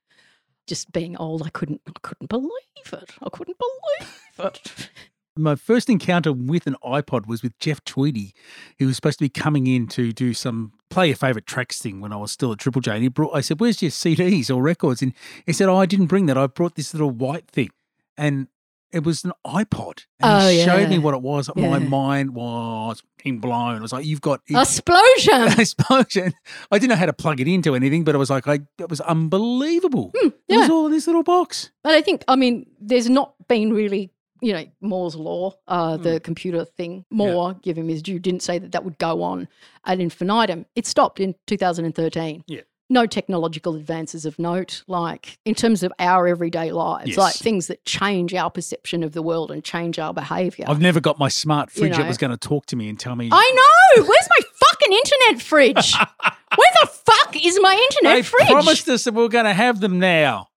[0.68, 2.50] Just being old, I couldn't, I couldn't believe
[2.92, 3.12] it.
[3.22, 4.90] I couldn't believe it.
[5.36, 8.34] My first encounter with an iPod was with Jeff Tweedy,
[8.78, 12.02] who was supposed to be coming in to do some play your favorite tracks thing
[12.02, 12.92] when I was still at Triple J.
[12.92, 15.02] And he brought, I said, Where's your CDs or records?
[15.02, 15.14] And
[15.48, 16.38] he said, Oh, I didn't bring that.
[16.38, 17.72] I brought this little white thing.
[18.16, 18.48] And
[18.92, 20.06] it was an iPod.
[20.20, 21.50] And Oh, he showed me what it was.
[21.56, 21.68] Yeah.
[21.68, 23.78] My mind was being blown.
[23.78, 25.48] I was like, You've got Explosion.
[25.60, 26.34] explosion.
[26.72, 28.88] I didn't know how to plug it into anything, but I was like, I, it
[28.88, 30.12] was unbelievable.
[30.16, 31.72] Hmm, it was all in this little box.
[31.84, 34.12] But I think, I mean, there's not been really,
[34.44, 37.06] you know, Moore's law, uh, the computer thing.
[37.10, 39.48] Moore, give him his due, didn't say that that would go on
[39.86, 40.66] ad infinitum.
[40.76, 42.44] It stopped in 2013.
[42.48, 42.62] Yeah.
[42.90, 47.18] No technological advances of note, like in terms of our everyday lives, Yes.
[47.18, 50.66] like things that change our perception of the world and change our behavior.
[50.68, 53.00] I've never got my smart You fridge that was going to talk to me and
[53.00, 53.30] tell me.
[53.32, 53.52] I
[53.96, 54.04] know.
[54.04, 55.96] Where's my fucking internet fridge?
[56.56, 58.40] Where the fuck is my internet fridge?
[58.42, 58.48] They fridge?
[58.52, 60.50] promised us that we are going to have them now.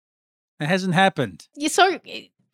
[0.59, 1.47] It hasn't happened.
[1.55, 2.01] Yeah, so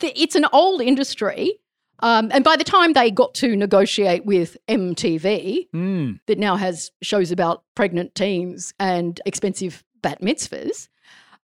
[0.03, 1.59] it's an old industry.
[2.01, 6.19] Um, and by the time they got to negotiate with MTV, Mm.
[6.27, 10.89] that now has shows about pregnant teens and expensive bat mitzvahs,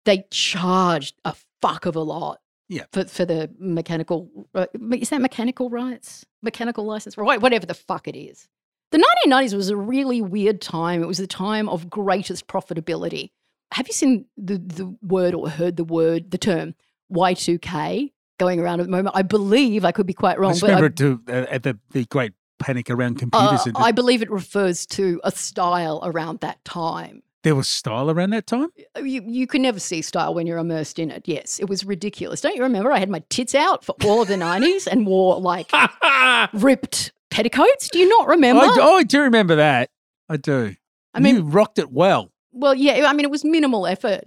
[0.05, 2.41] they charged a fuck of a lot.
[2.69, 2.85] Yeah.
[2.93, 6.27] For, for the mechanical, uh, is that mechanical rights?
[6.43, 7.41] Mechanical license, right?
[7.41, 8.49] Whatever the fuck it is.
[8.91, 11.03] The 1990s was a really weird time.
[11.03, 13.31] It was the time of greatest profitability.
[13.73, 16.75] Have you seen the, the word or heard the word, the term
[17.13, 19.15] Y2K going around at the moment?
[19.17, 21.79] I believe, I could be quite I wrong, I- remember it to, uh, at the,
[21.91, 23.67] the great panic around Uh, computers.
[23.67, 27.23] and I believe it refers to a style around that time.
[27.45, 28.69] there was style around that time.
[28.97, 31.23] You, you can never see style when you're immersed in it.
[31.27, 32.41] Yes, it was ridiculous.
[32.41, 32.91] Don't you remember?
[32.93, 35.71] I had my tits out for all of the 90s and wore like
[36.53, 37.89] ripped petticoats.
[37.91, 38.63] Do you not remember?
[38.65, 39.91] oh, I do remember that.
[40.29, 40.75] I do.
[41.15, 42.33] I mean, you rocked it well.
[42.53, 44.25] Well, yeah, I mean, it was minimal effort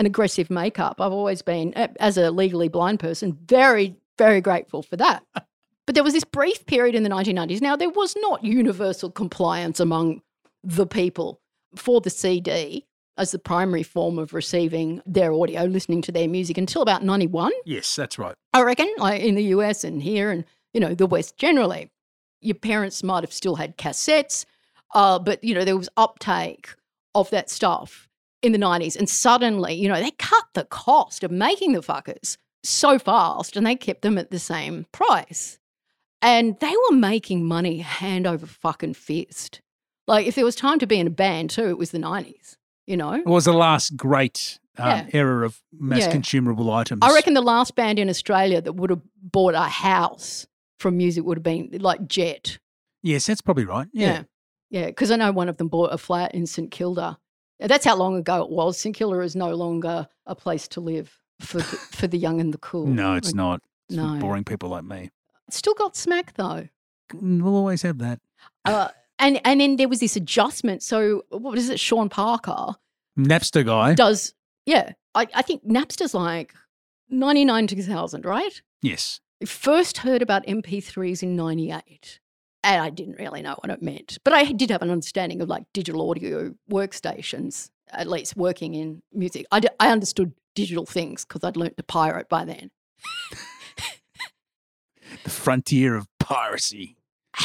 [0.00, 0.98] and aggressive makeup.
[0.98, 5.22] I've always been, as a legally blind person, very, very grateful for that.
[5.86, 7.60] but there was this brief period in the 1990s.
[7.60, 10.22] Now, there was not universal compliance among
[10.64, 11.42] the people
[11.76, 12.86] for the CD
[13.18, 17.52] as the primary form of receiving their audio, listening to their music until about 91.
[17.66, 18.34] Yes, that's right.
[18.54, 21.90] I reckon, like in the US and here and, you know, the West generally.
[22.40, 24.46] Your parents might have still had cassettes,
[24.94, 26.70] uh, but, you know, there was uptake
[27.14, 28.08] of that stuff
[28.42, 28.96] in the 90s.
[28.96, 33.66] And suddenly, you know, they cut the cost of making the fuckers so fast and
[33.66, 35.58] they kept them at the same price.
[36.22, 39.60] And they were making money hand over fucking fist.
[40.06, 42.56] Like, if there was time to be in a band too, it was the 90s,
[42.86, 43.12] you know?
[43.14, 45.06] It was the last great um, Yeah.
[45.12, 46.10] era of mass Yeah.
[46.12, 47.00] consumable items.
[47.02, 50.46] I reckon the last band in Australia that would have bought a house
[50.78, 52.58] from music would have been like Jet.
[53.02, 53.88] Yes, that's probably right.
[53.92, 54.06] Yeah.
[54.12, 54.22] Yeah.
[54.70, 54.86] Yeah.
[54.86, 57.18] Because I know one of them bought a flat in St Kilda.
[57.60, 58.78] That's how long ago it was.
[58.78, 62.52] St Kilda is no longer a place to live for the, for the young and
[62.54, 62.86] the cool.
[62.86, 63.62] No, it's Like, not.
[63.88, 64.18] It's for no.
[64.20, 65.10] boring people like me.
[65.48, 66.68] It's still got smack though.
[67.12, 68.20] We'll always have that.
[68.64, 68.88] Uh,
[69.18, 70.82] and and then there was this adjustment.
[70.82, 71.80] So what is it?
[71.80, 72.76] Sean Parker
[73.18, 73.94] Napster guy.
[73.94, 74.32] does.
[74.64, 76.54] Yeah, I, I think Napster's like
[77.08, 78.62] ninety nine two thousand, right?
[78.82, 79.20] yes.
[79.46, 82.20] First heard about MP3s in 98.
[82.62, 84.18] And I didn't really know what it meant.
[84.24, 89.02] But I did have an understanding of like digital audio workstations, at least working in
[89.12, 89.46] music.
[89.50, 92.70] I, d- I understood digital things because I'd learnt to pirate by then.
[95.24, 96.96] The frontier of piracy.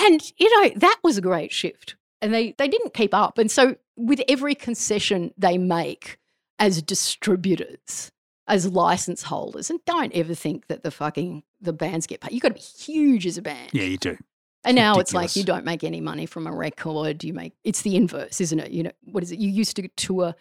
[0.02, 1.96] And, you know, that was a great shift.
[2.22, 3.38] And they, they didn't keep up.
[3.38, 6.18] And so, with every concession they make
[6.60, 8.12] as distributors,
[8.48, 12.32] as license holders, and don't ever think that the fucking the bands get paid.
[12.32, 13.72] You've got to be huge as a band.
[13.74, 14.18] Yeah, you do.
[14.66, 17.24] And now it's like you don't make any money from a record.
[17.24, 18.72] You make it's the inverse, isn't it?
[18.72, 19.40] You know what is it?
[19.40, 20.34] You used to tour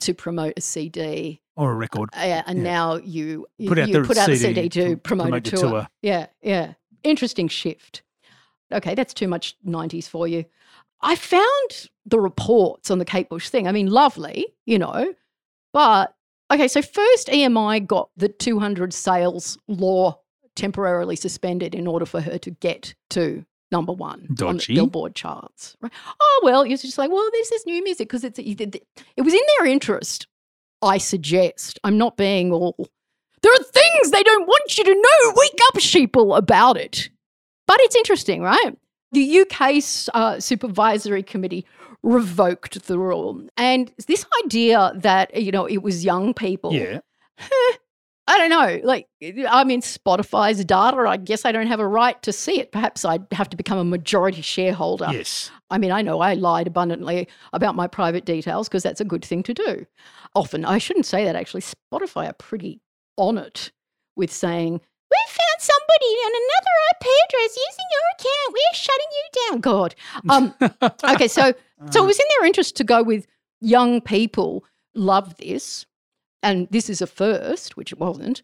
[0.00, 2.08] to promote a CD, Or a record.
[2.14, 2.64] uh, and Yeah.
[2.64, 5.26] now you you Put out you the put out a CD CD to to promote,
[5.26, 5.60] promote a tour.
[5.70, 5.88] tour.
[6.02, 6.74] Yeah, yeah.
[7.04, 8.02] Interesting shift.
[8.72, 10.44] Okay, that's too much '90s for you.
[11.02, 13.66] I found the reports on the Kate Bush thing.
[13.68, 15.12] I mean, lovely, you know,
[15.72, 16.14] but
[16.52, 16.68] okay.
[16.68, 20.18] So first, EMI got the 200 sales law
[20.54, 24.74] temporarily suspended in order for her to get to number one on the Dodgy.
[24.74, 25.76] Billboard charts.
[25.80, 25.92] Right?
[26.20, 28.84] Oh well, you're just like, well, this is new music because it's it,
[29.16, 30.26] was in their interest.
[30.82, 31.80] I suggest.
[31.82, 32.88] I'm not being all.
[33.42, 35.32] There are things they don't want you to know.
[35.34, 37.08] Wake up, sheeple, about it.
[37.66, 38.76] But it's interesting, right?
[39.12, 39.82] The UK
[40.14, 41.66] uh, supervisory committee
[42.02, 46.72] revoked the rule, and this idea that you know it was young people.
[46.72, 47.00] Yeah.
[48.32, 48.80] I don't know.
[48.82, 50.96] Like, I mean, Spotify's data.
[50.96, 52.72] I guess I don't have a right to see it.
[52.72, 55.08] Perhaps I'd have to become a majority shareholder.
[55.12, 55.50] Yes.
[55.68, 59.22] I mean, I know I lied abundantly about my private details because that's a good
[59.22, 59.84] thing to do.
[60.34, 61.60] Often, I shouldn't say that actually.
[61.60, 62.80] Spotify are pretty
[63.18, 63.70] on it
[64.16, 68.54] with saying, We found somebody on another IP address using your account.
[68.54, 69.60] We're shutting you down.
[69.60, 69.94] God.
[70.30, 70.54] Um,
[71.14, 71.52] okay, so
[71.90, 73.26] so it was in their interest to go with
[73.60, 74.64] young people
[74.94, 75.84] love this,
[76.42, 78.42] and this is a first, which it wasn't,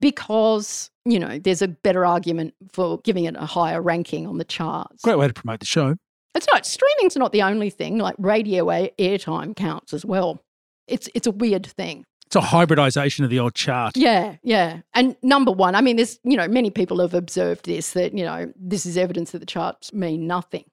[0.00, 4.44] because you know there's a better argument for giving it a higher ranking on the
[4.44, 5.02] charts.
[5.02, 5.96] Great way to promote the show.
[6.34, 7.98] It's not streaming's not the only thing.
[7.98, 10.40] Like radio airtime counts as well.
[10.86, 12.04] It's it's a weird thing.
[12.26, 13.96] It's a hybridization of the old chart.
[13.96, 14.82] Yeah, yeah.
[14.94, 18.24] And number one, I mean, there's you know many people have observed this that you
[18.24, 20.64] know this is evidence that the charts mean nothing.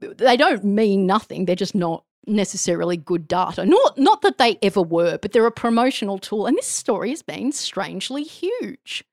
[0.00, 1.44] They don't mean nothing.
[1.44, 3.64] They're just not necessarily good data.
[3.64, 6.46] Not not that they ever were, but they're a promotional tool.
[6.46, 9.04] And this story has been strangely huge.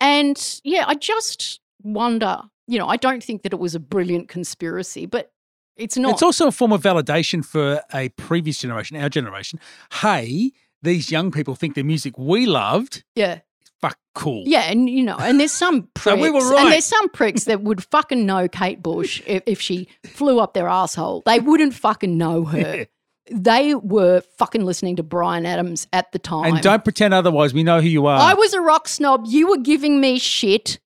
[0.00, 2.42] And yeah, I just wonder.
[2.68, 5.32] You know, I don't think that it was a brilliant conspiracy, but
[5.76, 6.12] it's not.
[6.12, 9.58] It's also a form of validation for a previous generation, our generation.
[10.00, 13.40] Hey, these young people think the music we loved yeah.
[13.82, 14.44] Fuck cool.
[14.46, 17.44] Yeah, and you know, and there's some So pricks, we were and there's some pricks
[17.44, 21.22] that would fucking know Kate Bush if, if she flew up their asshole.
[21.26, 22.86] They wouldn't fucking know her.
[23.30, 26.54] They were fucking listening to Bryan Adams at the time.
[26.54, 27.52] And don't pretend otherwise.
[27.54, 28.18] We know who you are.
[28.20, 29.24] I was a rock snob.
[29.26, 30.78] You were giving me shit,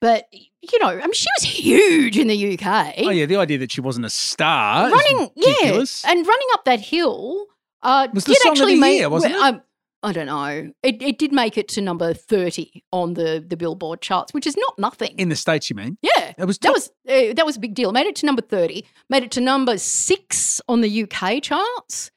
[0.00, 2.94] but you know, I mean, she was huge in the UK.
[2.98, 4.90] oh yeah, the idea that she wasn't a star.
[4.90, 7.46] running, yeah, and running up that hill.
[7.82, 9.40] Uh, Was the song of actually the make year, wasn't it?
[9.40, 9.60] um,
[10.04, 10.72] I don't know.
[10.82, 14.56] It, it did make it to number 30 on the, the Billboard charts, which is
[14.56, 15.14] not nothing.
[15.16, 15.96] In the States, you mean?
[16.02, 16.32] yeah.
[16.36, 17.92] It was That was uh, that was a big deal.
[17.92, 18.84] Made it to number 30.
[19.08, 22.10] Made it to number 6 on the UK charts.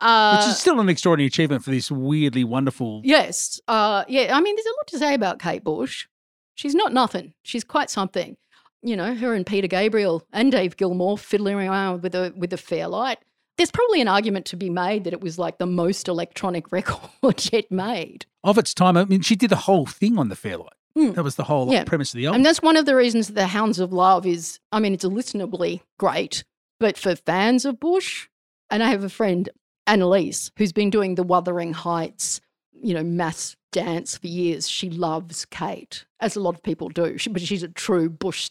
[0.00, 3.00] Uh, which is still an extraordinary achievement for this weirdly wonderful.
[3.04, 3.60] Yes.
[3.66, 4.36] Uh, yeah.
[4.36, 6.06] I mean, there's a lot to say about Kate Bush.
[6.54, 7.34] She's not nothing.
[7.42, 8.36] She's quite something.
[8.82, 12.56] You know, her and Peter Gabriel and Dave Gilmour fiddling around with a with a
[12.56, 13.18] Fairlight.
[13.56, 17.52] There's probably an argument to be made that it was like the most electronic record
[17.52, 18.26] yet made.
[18.44, 20.72] Of its time, I mean, she did the whole thing on the Fairlight.
[20.96, 21.14] Mm.
[21.14, 21.84] That was the whole Yeah.
[21.84, 22.36] premise of the album.
[22.36, 25.04] And that's one of the reasons that the Hounds of Love is, I mean, it's
[25.04, 26.44] listenably great,
[26.80, 28.28] but for fans of Bush,
[28.70, 29.48] and I have a friend,
[29.86, 32.40] Annalise, who's been doing the Wuthering Heights,
[32.72, 34.68] you know, mass dance for years.
[34.68, 38.42] She loves Kate, as a lot of people do, she, but she's a true Bush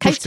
[0.00, 0.18] Kate's,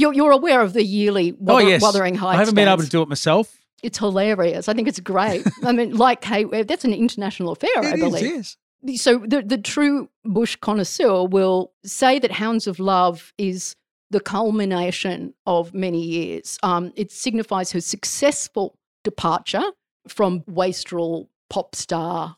[0.00, 1.82] you're, you're aware of the yearly oh, yes.
[1.82, 2.36] Wuthering Heights.
[2.36, 3.54] I haven't been able to do it myself.
[3.82, 4.68] It's hilarious.
[4.68, 5.46] I think it's great.
[5.62, 8.56] I mean, like Kate, that's an international affair, I It is, believe yes.
[8.96, 13.74] so the, the true bush connoisseur will say that hounds of love is
[14.10, 19.64] the culmination of many years um, it signifies her successful departure
[20.06, 22.36] from wastrel pop star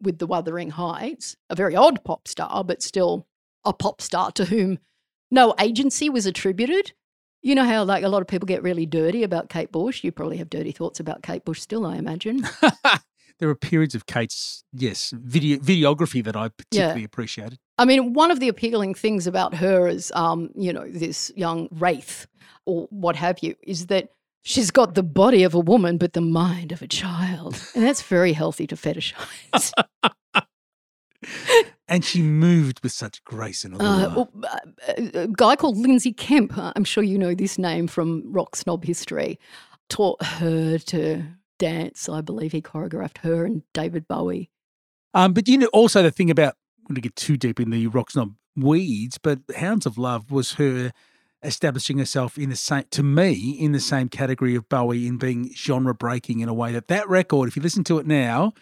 [0.00, 3.26] with the wuthering heights a very odd pop star but still
[3.64, 4.78] a pop star to whom
[5.32, 6.92] no agency was attributed.
[7.42, 10.04] You know how like a lot of people get really dirty about kate bush?
[10.04, 12.46] You probably have dirty thoughts about kate bush still i imagine.
[13.42, 17.58] There are periods of Kate's, yes, video, videography that I particularly appreciated.
[17.76, 21.66] I mean, one of the appealing things about her is, um, you know, this young
[21.72, 22.28] wraith
[22.66, 24.10] or what have you, is that
[24.42, 28.02] she's got the body of a woman but the mind of a child, and that's
[28.02, 29.72] very healthy to fetishize.
[31.92, 33.86] And she moved with such grace and allure.
[33.86, 37.86] Uh, oh, uh, a guy called Lindsay Kemp, uh, I'm sure you know this name
[37.86, 39.38] from rock snob history,
[39.90, 41.22] taught her to
[41.58, 42.08] dance.
[42.08, 44.50] I believe he choreographed her and David Bowie.
[45.12, 47.68] Um, but you know, also the thing about, I'm going to get too deep in
[47.68, 50.92] the rock snob weeds, but Hounds of Love was her
[51.42, 55.52] establishing herself in the same, to me, in the same category of Bowie in being
[55.54, 58.54] genre breaking in a way that that record, if you listen to it now,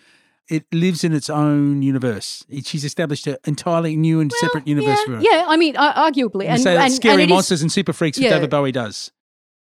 [0.50, 2.44] it lives in its own universe.
[2.48, 5.22] It, she's established an entirely new and separate universe yeah, for her.
[5.22, 6.46] yeah, I mean, uh, arguably.
[6.46, 8.30] And, say and, Scary and it is- Monsters and Super Freaks yeah.
[8.30, 9.12] David Bowie does.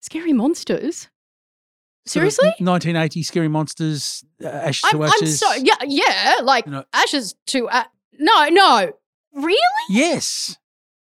[0.01, 1.09] Scary Monsters?
[2.05, 2.47] Sort of Seriously?
[2.65, 5.39] 1980 Scary Monsters, uh, Ashes I'm, to I'm Ashes.
[5.39, 5.59] sorry.
[5.63, 6.35] Yeah, yeah.
[6.43, 7.87] Like You know- ashes to a-
[8.19, 8.93] no, no.
[9.33, 9.57] Really?
[9.89, 10.57] Yes.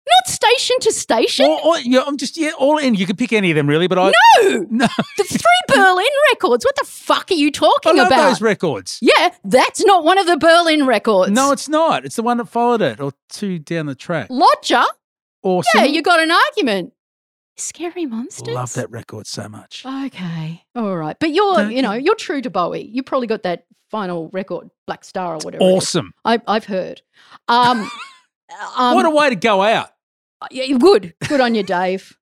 [0.06, 1.46] Not station to station?
[1.46, 2.94] Or, or, yeah, I'm just, yeah, all in.
[2.94, 4.12] You could pick any of them, really, but I.
[4.42, 4.66] no.
[4.70, 4.86] No.
[5.16, 6.64] The three Berlin records.
[6.64, 8.28] What the fuck are you I talking love about?
[8.28, 8.98] those records.
[9.00, 11.30] yeah, that's not one of the Berlin records.
[11.32, 12.04] No, it's not.
[12.04, 14.26] It's the one that followed it, or two down the track.
[14.30, 14.82] Lodger.
[15.42, 15.80] Awesome.
[15.80, 16.92] Yeah, you got an argument.
[17.56, 18.48] Scary monsters.
[18.54, 19.84] I love that record so much.
[19.86, 22.06] Okay, all right, but you're, Don't you know, you?
[22.06, 22.82] you're true to Bowie.
[22.92, 25.62] You probably got that final record, Blackstar or whatever.
[25.62, 26.12] Awesome.
[26.24, 27.00] I, I've heard.
[27.46, 27.88] Um,
[28.76, 29.90] um, what a way to go out.
[30.50, 31.14] Yeah, good.
[31.28, 32.16] Good on you, Dave.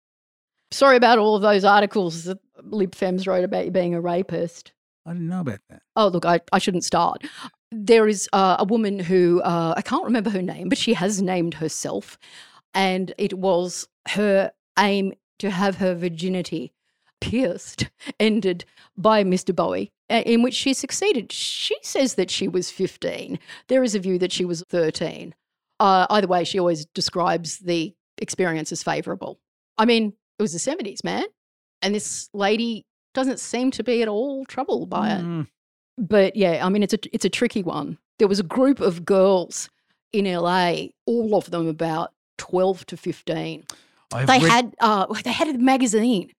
[0.70, 4.72] Sorry about all of those articles that libfems wrote about you being a rapist.
[5.04, 5.82] I didn't know about that.
[5.96, 7.24] Oh, look, I, I shouldn't start.
[7.70, 11.20] There is uh, a woman who, uh, I can't remember her name, but she has
[11.20, 12.18] named herself.
[12.74, 16.72] And it was her aim to have her virginity
[17.20, 18.64] pierced, ended
[18.96, 19.54] by Mr.
[19.54, 21.32] Bowie, uh, in which she succeeded.
[21.32, 23.38] She says that she was 15.
[23.68, 25.34] There is a view that she was 13.
[25.80, 29.38] Uh, either way, she always describes the experience as favourable.
[29.78, 31.24] I mean, it was the 70s, man.
[31.80, 32.84] And this lady
[33.14, 35.22] doesn't seem to be at all troubled by it.
[35.22, 35.48] Mm.
[35.98, 37.98] But yeah, I mean, it's a it's a tricky one.
[38.18, 39.68] There was a group of girls
[40.12, 43.64] in LA, all of them about twelve to fifteen.
[44.12, 46.30] I've They read- had uh, they had a magazine.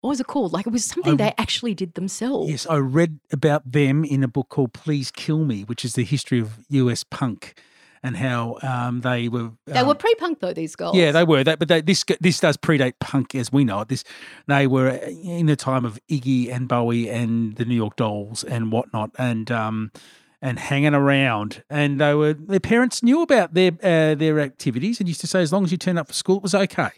[0.00, 0.52] What was it called?
[0.52, 2.50] Like it was something I- they actually did themselves.
[2.50, 6.04] Yes, I read about them in a book called Please Kill Me, which is the
[6.04, 7.54] history of US punk
[8.02, 9.52] and how um, they were.
[9.66, 10.52] They um, were pre-punk though.
[10.52, 10.96] These girls.
[10.96, 11.44] Yeah, they were.
[11.44, 13.88] That, but they, this this does predate punk as we know it.
[13.88, 14.04] This
[14.46, 18.72] they were in the time of Iggy and Bowie and the New York Dolls and
[18.72, 19.92] whatnot, and um
[20.40, 21.62] and hanging around.
[21.70, 25.40] And they were their parents knew about their uh, their activities and used to say
[25.40, 26.90] as long as you turned up for school, it was okay.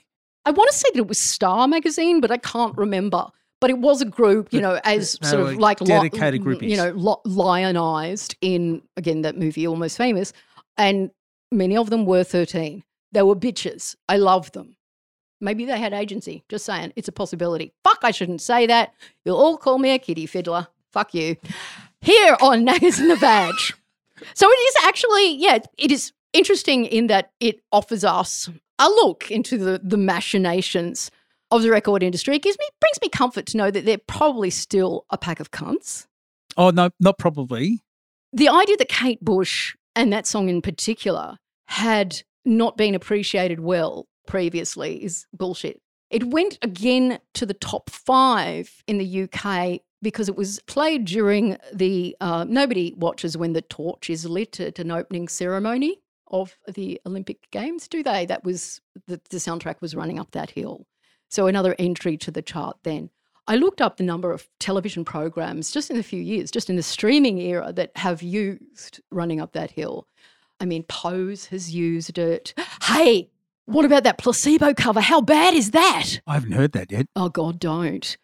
[0.47, 3.27] I want to say that it was Star magazine, but I can't remember.
[3.61, 6.47] But it was a group, you know, as They sort of like li- dedicated you
[6.47, 6.77] groupies.
[6.77, 10.35] know, lo- lionized in again that movie, Almost Famous,
[10.77, 11.11] and
[11.51, 12.85] many of them were thirteen.
[13.13, 13.95] They were bitches.
[14.09, 14.77] I love them.
[15.41, 16.43] Maybe they had agency.
[16.49, 17.73] Just saying, it's a possibility.
[17.85, 18.95] Fuck, I shouldn't say that.
[19.25, 20.69] You'll all call me a kitty fiddler.
[20.91, 21.37] Fuck you.
[22.01, 23.75] Here on Naggers in the Badge.
[24.35, 28.49] So it is actually, yeah, it is interesting in that it offers us
[28.79, 31.11] a look into the, the machinations
[31.51, 32.37] of the record industry.
[32.37, 35.51] It gives me brings me comfort to know that they're probably still a pack of
[35.51, 36.07] cunts.
[36.57, 37.83] Oh no, not probably.
[38.33, 44.07] the idea that Kate Bush and that song in particular had not been appreciated well
[44.27, 45.81] previously is bullshit.
[46.11, 51.57] It went again to the top five in the UK because it was played during
[51.73, 57.01] the uh, nobody watches when the torch is lit at an opening ceremony of the
[57.07, 58.27] Olympic Games, do they?
[58.27, 60.87] That was the, the soundtrack was running up that hill.
[61.31, 63.11] So another entry to the chart then.
[63.47, 66.77] I looked up the number of television programs just in a few years, just in
[66.77, 70.07] the streaming era, that have used Running Up That Hill.
[70.61, 72.55] I mean, Pose has used it.
[72.83, 73.31] Hey,
[73.67, 75.01] what about that placebo cover?
[75.01, 76.21] How bad is that?
[76.27, 77.07] I haven't heard that yet.
[77.17, 78.17] Oh, God, don't.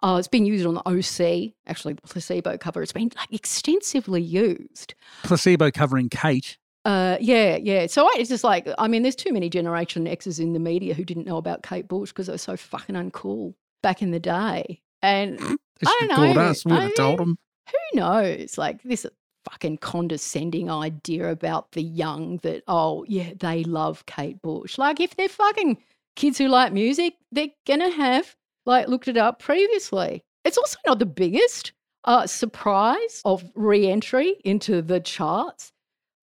[0.00, 2.80] Uh, it's been used on the OC, actually, the placebo cover.
[2.82, 4.94] It's been like extensively used.
[5.24, 6.56] Placebo covering Kate.
[6.84, 7.86] Uh, yeah, yeah.
[7.88, 10.94] So I, it's just like, I mean, there's too many Generation X's in the media
[10.94, 14.20] who didn't know about Kate Bush because they were so fucking uncool back in the
[14.20, 14.80] day.
[15.02, 15.38] And
[15.86, 16.42] I don't called know.
[16.42, 16.64] us.
[16.64, 17.38] We would I have told them.
[17.70, 18.58] who knows?
[18.58, 19.06] Like this
[19.44, 24.78] fucking condescending idea about the young that, oh, yeah, they love Kate Bush.
[24.78, 25.78] Like if they're fucking
[26.16, 28.34] kids who like music, they're going to have
[28.66, 30.22] like looked it up previously.
[30.44, 31.72] It's also not the biggest
[32.04, 35.72] uh, surprise of re entry into the charts.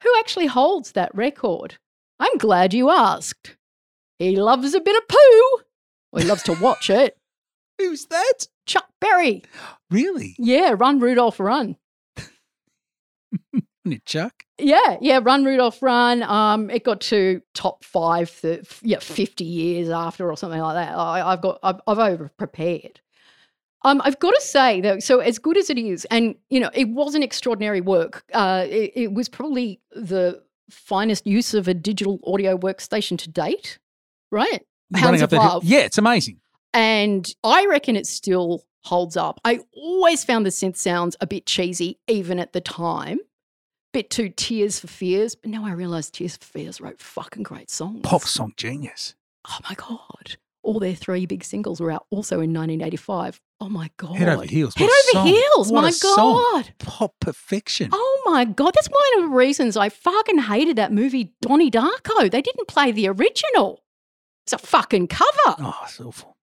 [0.03, 1.77] Who actually holds that record?
[2.19, 3.55] I'm glad you asked.
[4.19, 5.63] He loves a bit of poo.
[6.11, 7.17] Well, he loves to watch it.
[7.77, 8.47] Who's that?
[8.65, 9.43] Chuck Berry.
[9.91, 10.35] Really?
[10.37, 11.75] Yeah, run, Rudolph, run.
[13.53, 14.43] Isn't it Chuck?
[14.57, 16.23] Yeah, yeah, Run Rudolph Run.
[16.23, 20.95] Um, it got to top five, for, yeah, fifty years after or something like that.
[20.97, 23.01] I, I've got, I've, I've over prepared.
[23.83, 26.71] Um, I've got to say though, so as good as it is, and you know,
[26.73, 28.23] it was an extraordinary work.
[28.33, 33.77] Uh, it, it was probably the finest use of a digital audio workstation to date,
[34.31, 34.65] right?
[34.95, 35.61] Hounds of hill.
[35.63, 36.39] Yeah, it's amazing.
[36.75, 39.39] And I reckon it still holds up.
[39.45, 43.19] I always found the synth sounds a bit cheesy, even at the time.
[43.93, 45.35] Bit too Tears for Fears.
[45.35, 48.01] But now I realise Tears for Fears wrote fucking great songs.
[48.03, 49.15] Pop song genius.
[49.47, 50.35] Oh my God.
[50.63, 53.39] All their three big singles were out also in 1985.
[53.61, 54.17] Oh my God.
[54.17, 54.75] Head over heels.
[54.75, 55.27] Head over song.
[55.27, 55.71] heels.
[55.71, 55.93] What my.
[56.01, 56.73] God.
[56.79, 57.89] Pop perfection.
[57.93, 58.73] Oh my God.
[58.75, 62.29] That's one of the reasons I fucking hated that movie, Donnie Darko.
[62.29, 63.81] They didn't play the original.
[64.45, 65.55] It's a fucking cover.
[65.59, 66.34] Oh, it's awful.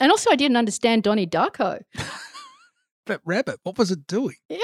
[0.00, 1.82] And also, I didn't understand Donnie Darko.
[3.06, 4.36] That rabbit, what was it doing?
[4.48, 4.58] Yeah,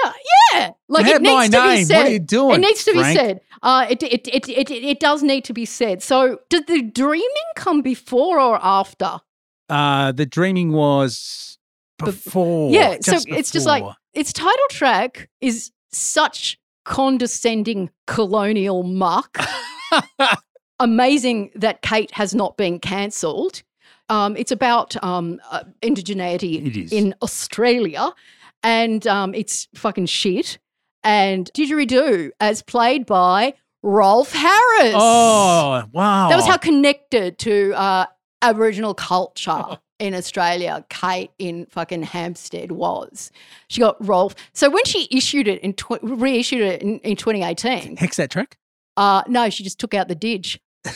[0.52, 0.70] yeah.
[0.88, 1.96] Like it needs my to be said.
[1.96, 2.54] What are you doing?
[2.54, 3.08] It needs to Frank?
[3.08, 3.40] be said.
[3.60, 6.00] Uh, it, it, it, it, it, does need to be said.
[6.00, 7.26] So, did the dreaming
[7.56, 9.18] come before or after?
[9.68, 11.58] Uh, the dreaming was
[11.98, 12.70] before.
[12.70, 13.82] yeah, so just it's just like
[14.12, 19.38] its title track is such condescending colonial muck.
[20.78, 23.62] Amazing that Kate has not been cancelled.
[24.08, 26.92] Um, it's about um, uh, indigeneity It is.
[26.92, 28.10] in Australia,
[28.62, 30.58] and um, it's fucking shit.
[31.02, 34.94] And didgeridoo, as played by Rolf Harris.
[34.96, 36.28] Oh, wow.
[36.28, 38.06] that was how connected to uh,
[38.42, 39.62] Aboriginal culture
[40.00, 43.30] in Australia Kate in fucking Hampstead was.
[43.68, 44.34] She got Rolf.
[44.52, 48.56] So when she issued it in tw- reissued it in, in 2018, Hex that track?
[48.96, 50.58] uh, no, she just took out the didge.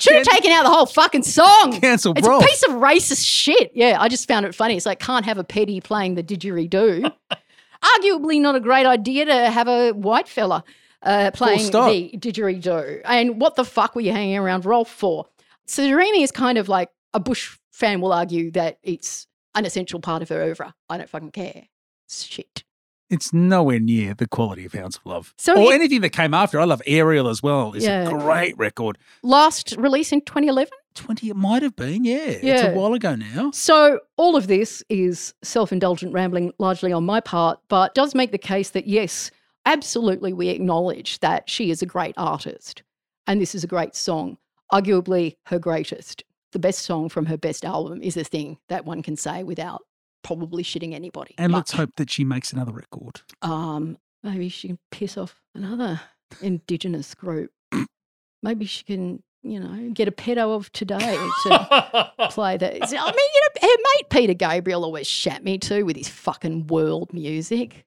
[0.00, 1.78] Should have taken out the whole fucking song.
[1.80, 3.72] Cancel It's a piece of racist shit.
[3.74, 4.76] Yeah, I just found it funny.
[4.76, 7.12] It's like can't have a petty playing the didgeridoo.
[7.82, 10.64] Arguably not a great idea to have a white fella
[11.02, 11.90] uh, playing stop.
[11.90, 13.02] the didgeridoo.
[13.04, 15.26] And what the fuck were you hanging around Rolf for?
[15.66, 20.00] So Dreaming is kind of like a Bush fan will argue that it's an essential
[20.00, 20.74] part of her oeuvre.
[20.88, 21.64] I don't fucking care.
[22.06, 22.64] It's shit.
[23.10, 25.34] It's nowhere near the quality of Hounds of Love.
[25.36, 26.60] So or it- anything that came after.
[26.60, 27.72] I love Aerial as well.
[27.74, 28.08] It's Yeah.
[28.08, 28.96] a great record.
[29.22, 30.70] Last release in 2011.
[30.94, 32.16] 20, it might have been, yeah.
[32.16, 33.50] It's a while ago now.
[33.52, 38.32] So, all of this is self indulgent rambling largely on my part, but does make
[38.32, 39.30] the case that yes,
[39.66, 42.82] absolutely, we acknowledge that she is a great artist
[43.26, 44.36] and this is a great song,
[44.72, 46.24] arguably her greatest.
[46.52, 49.82] The best song from her best album is a thing that one can say without
[50.22, 51.34] probably shitting anybody.
[51.38, 53.22] And let's hope that she makes another record.
[53.42, 56.00] Um, maybe she can piss off another
[56.40, 57.50] Indigenous group.
[58.42, 60.98] Maybe she can, you know, get a pedo of today
[61.42, 62.72] to play that.
[62.72, 66.68] I mean, you know, her mate Peter Gabriel always shat me too with his fucking
[66.68, 67.84] world music.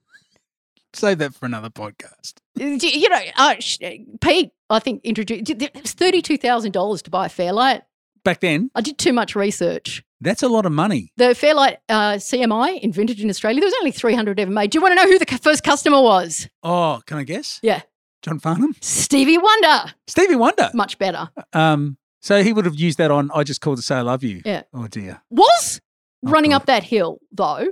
[0.93, 2.33] Save that for another podcast.
[2.55, 3.79] You know, uh, sh-
[4.21, 5.49] Pete, I think introduced.
[5.49, 7.81] It was thirty-two thousand dollars to buy a Fairlight.
[8.23, 10.03] Back then, I did too much research.
[10.23, 11.11] That's a lot of money.
[11.17, 14.71] The Fairlight uh, CMI, invented in Australia, there was only three hundred ever made.
[14.71, 16.47] Do you want to know who the first customer was?
[16.63, 17.59] Oh, can I guess?
[17.63, 17.81] Yeah,
[18.21, 18.75] John Farnham?
[18.81, 19.93] Stevie Wonder.
[20.07, 20.69] Stevie Wonder.
[20.73, 21.29] Much better.
[21.53, 24.23] Um, so he would have used that on I Just Called to Say I Love
[24.23, 24.41] You.
[24.45, 24.63] Yeah.
[24.73, 25.21] Oh, dear.
[25.29, 25.81] Was
[26.25, 26.55] Oh, running God.
[26.57, 27.67] up that hill though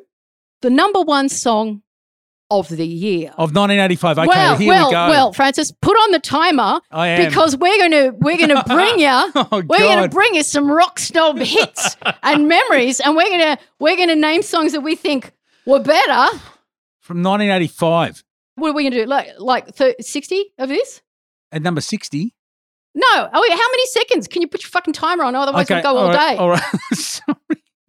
[0.62, 1.82] the number one song
[2.52, 3.30] of the year.
[3.32, 4.20] Of 1985.
[4.20, 5.10] Okay, well, here well, we go.
[5.10, 7.28] well, Francis, put on the timer I am.
[7.28, 11.38] because we're gonna we're gonna bring you Oh, we're gonna bring you some rock snob
[11.40, 15.32] hits and memories, and we're gonna we're gonna name songs that we think
[15.66, 16.38] were better.
[17.00, 18.24] From 1985.
[18.56, 19.06] What are we gonna do?
[19.06, 21.02] Like like thir- sixty of this?
[21.52, 22.34] At number 60.
[22.94, 23.04] No.
[23.34, 24.28] Oh, wait, how many seconds?
[24.28, 25.36] Can you put your fucking timer on?
[25.36, 25.76] Otherwise, okay.
[25.76, 26.38] we'll go all, right, day.
[26.38, 26.64] All right.
[26.94, 27.36] Sorry.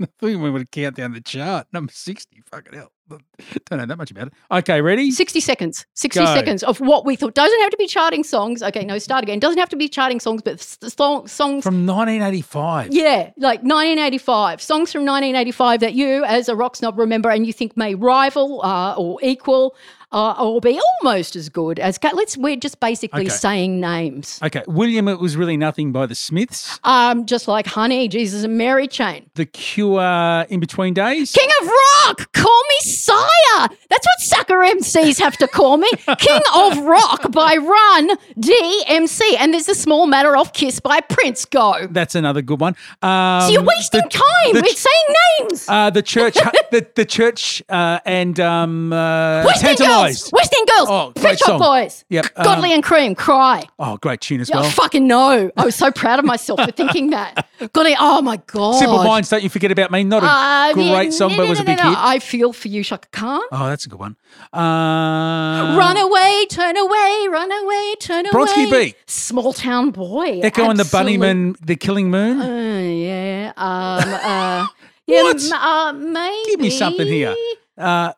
[0.01, 1.67] I thought we would count down the chart.
[1.73, 2.43] Number 60.
[2.51, 2.93] Fucking hell.
[3.67, 4.35] Don't know that much about it.
[4.51, 5.11] Okay, ready?
[5.11, 5.87] 60 seconds.
[5.95, 6.27] 60 Go.
[6.35, 7.35] seconds of what we thought.
[7.35, 8.63] Doesn't have to be charting songs.
[8.63, 9.39] Okay, no, start again.
[9.39, 11.65] Doesn't have to be charting songs, but song, songs.
[11.65, 12.93] From 1985.
[12.93, 14.63] yeah, like 1985.
[14.63, 18.63] Songs from 1985 that you, as a rock snob, remember and you think may rival
[18.65, 19.75] uh, or equal
[20.13, 21.99] uh, or be almost as good as.
[22.13, 22.37] Let's.
[22.37, 23.31] We're just basically Okay.
[23.31, 24.39] saying names.
[24.43, 24.63] Okay.
[24.67, 26.79] William, it was really nothing by the Smiths.
[26.85, 29.29] Um, just like Honey, Jesus and Mary Chain.
[29.35, 31.33] The Cure in between days.
[31.33, 33.69] King of Rock, call me sire.
[33.91, 35.89] That's what sucker MCs have to call me.
[36.19, 39.21] King of Rock by Run DMC.
[39.39, 41.45] And there's a small matter of Kiss by Prince.
[41.45, 41.87] Go.
[41.91, 42.77] That's another good one.
[43.03, 44.55] Um, So you're wasting the- time.
[44.55, 45.69] the- We're saying names.
[45.69, 46.35] Uh, the church,
[46.71, 49.63] the, the church, uh, and um, uh, West
[50.03, 50.33] Tantalized.
[50.33, 50.89] West End Girls.
[50.91, 51.59] Oh, Pet great Shop song.
[51.61, 52.05] Boys.
[52.11, 53.15] Yep, um, Godley and Creme.
[53.15, 53.65] Cry.
[53.79, 54.65] Oh, great tune as Yeah, well.
[54.67, 55.51] I fucking know.
[55.57, 57.47] I was so proud of myself for thinking that.
[57.73, 57.95] Godley.
[57.99, 58.73] Oh my God.
[58.79, 60.05] Simple Minds, don't you forget about me.
[60.05, 61.91] Not a Uh, great yeah, song, no, but no, was a no, big no, no.
[61.91, 61.99] hit.
[61.99, 63.41] I feel for you, Chaka Khan.
[63.53, 64.17] Oh, that's a good one.
[64.53, 68.85] Uh, Run away, turn away, run away, turn Bronski away.
[68.87, 68.97] Beat.
[69.07, 70.41] Small town boy.
[70.43, 72.41] Echo and the Absolute- Bunnymen, The Killing Moon.
[72.41, 73.53] Uh, yeah.
[73.57, 74.67] Um, uh,
[75.07, 75.23] yeah.
[75.23, 75.43] What?
[75.45, 76.51] m- Uh, maybe.
[76.51, 77.35] Give me something here.
[77.77, 78.13] Uh,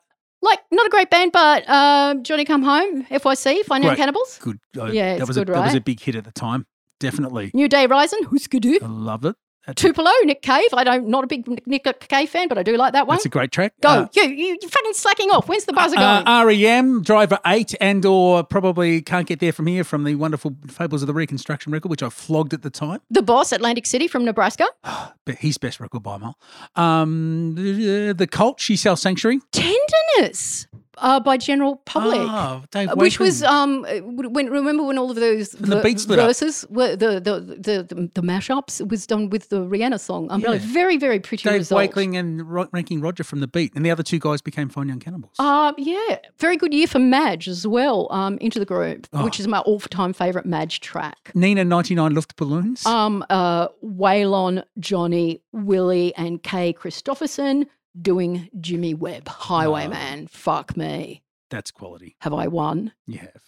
[0.45, 3.97] Like, not a great band, but um, Johnny Come Home, FYC, Finding Great.
[3.97, 4.37] Cannibals.
[4.41, 4.59] good.
[4.77, 6.65] Uh, Yeah, that it's was good, a, That was a big hit at the time.
[6.99, 7.51] Definitely.
[7.53, 8.81] New Day Rising, Hüsker Dü.
[8.81, 9.35] I love it.
[9.73, 10.69] Tupelo, Nick Cave.
[10.73, 13.15] I don't, not a big Nick Cave fan, but I do like that one.
[13.15, 13.73] that's a great track.
[13.81, 13.89] Go.
[13.89, 15.47] Uh, you, you, you're fucking slacking off.
[15.47, 16.27] When's the buzzer going?
[16.27, 20.55] Uh, REM, Driver 8, and or probably Can't Get There From Here from the wonderful
[20.67, 22.99] Fables of the Reconstruction record, which I flogged at the time.
[23.09, 24.65] the Boss, Atlantic City from Nebraska.
[25.25, 26.37] But his best record by a mile.
[26.75, 29.39] Um, the, the Cult, She Sells Sanctuary.
[29.51, 32.19] Tenderness uh, by General Public.
[32.21, 36.15] Oh, Dave Uh, Which was um uh, when remember when all of those the ver-
[36.15, 40.57] verses were the the, the the the mashups was done with the Rihanna song Umbrella.
[40.57, 40.61] Yeah.
[40.73, 41.77] Very very pretty Dave result.
[41.79, 43.73] Wakeling and Ro- Ranking Roger from The Beat.
[43.75, 45.39] And the other two guys became Fine Young Cannibals.
[45.39, 48.07] Um, yeah, very good year for Madge as well.
[48.11, 49.23] Um, into the Groove, Oh.
[49.23, 51.31] which is my all-time favorite Madge track.
[51.33, 52.85] Nena 99 Luftballons.
[52.85, 57.65] Um, uh, Waylon, Johnny, Willie, and Kay Kristofferson
[58.01, 60.27] doing Jimmy Webb, Highwayman.
[60.27, 62.15] Fuck me, That's quality.
[62.21, 62.93] have I won?
[63.07, 63.41] You have.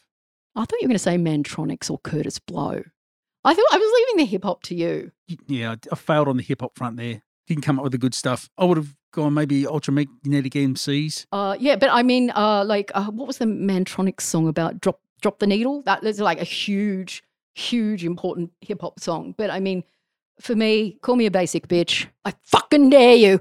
[0.56, 2.82] I thought you were going to say Mantronix or Kurtis Blow.
[3.44, 5.12] I thought I was leaving the hip hop to you.
[5.48, 7.22] Yeah, I- failed on the hip hop front there.
[7.48, 8.50] Didn't come up with the good stuff.
[8.58, 11.28] I would have gone maybe Ultramagnetic MCs.
[11.32, 14.82] Uh, yeah, but I mean, uh, like, uh, what was the Mantronix song about?
[14.82, 15.82] Drop, drop the needle.
[15.84, 17.24] That is like a huge,
[17.54, 19.34] huge, important hip hop song.
[19.38, 19.84] But I mean,
[20.42, 22.08] for me, call me a basic bitch.
[22.26, 23.40] I fucking dare you.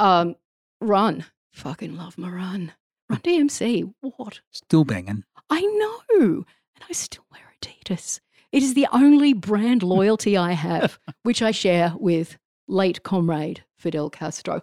[0.00, 0.36] Um,
[0.80, 2.72] run, fucking love my run.
[3.08, 3.92] Run DMC.
[4.00, 4.40] What?
[4.52, 5.24] Still banging.
[5.50, 8.20] I know, and I still wear Adidas.
[8.52, 14.10] It is the only brand loyalty I have, which I share with late comrade Fidel
[14.10, 14.62] Castro.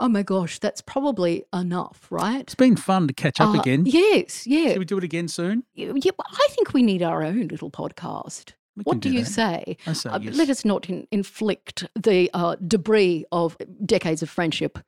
[0.00, 2.42] Oh my gosh, that's probably enough, right?
[2.42, 3.84] It's been fun to catch up Uh, again.
[3.84, 4.68] Yes, yeah.
[4.68, 5.64] Should we do it again soon?
[5.74, 8.52] Yeah, yeah, I think we need our own little podcast.
[8.84, 9.76] What can do, you say?
[9.92, 10.36] Say Uh, yes.
[10.36, 14.78] Let us not in- inflict the uh, debris of decades of friendship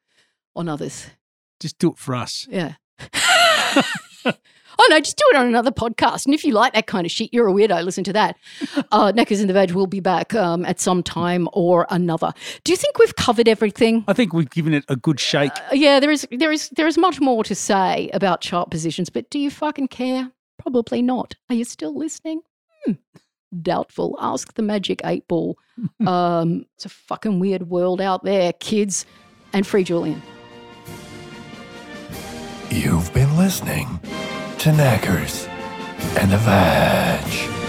[0.57, 1.07] on others.
[1.61, 2.47] Just do it for us.
[2.51, 2.74] Yeah.
[4.24, 6.26] oh no, just do it on another podcast.
[6.26, 7.82] And if you like that kind of shit, you're a weirdo.
[7.84, 8.36] Listen to that.
[8.93, 12.32] Uh, Knackers in the Veg will be back um, at some time or another.
[12.64, 14.05] Do you think we've covered everything?
[14.09, 15.52] I think we've given it a good shake.
[15.52, 19.09] Uh, yeah, there is there is there is much more to say about chart positions,
[19.09, 20.32] but do you fucking care?
[20.59, 21.36] Probably not.
[21.48, 22.40] Are you still listening?
[22.85, 22.93] Hmm.
[23.62, 24.16] Doubtful.
[24.20, 25.59] Ask the magic eight ball.
[26.06, 29.06] um, it's a fucking weird world out there, kids.
[29.52, 30.22] And free Julian.
[32.70, 33.98] You've been listening
[34.59, 35.48] to Knackers
[36.16, 37.60] and the Vag.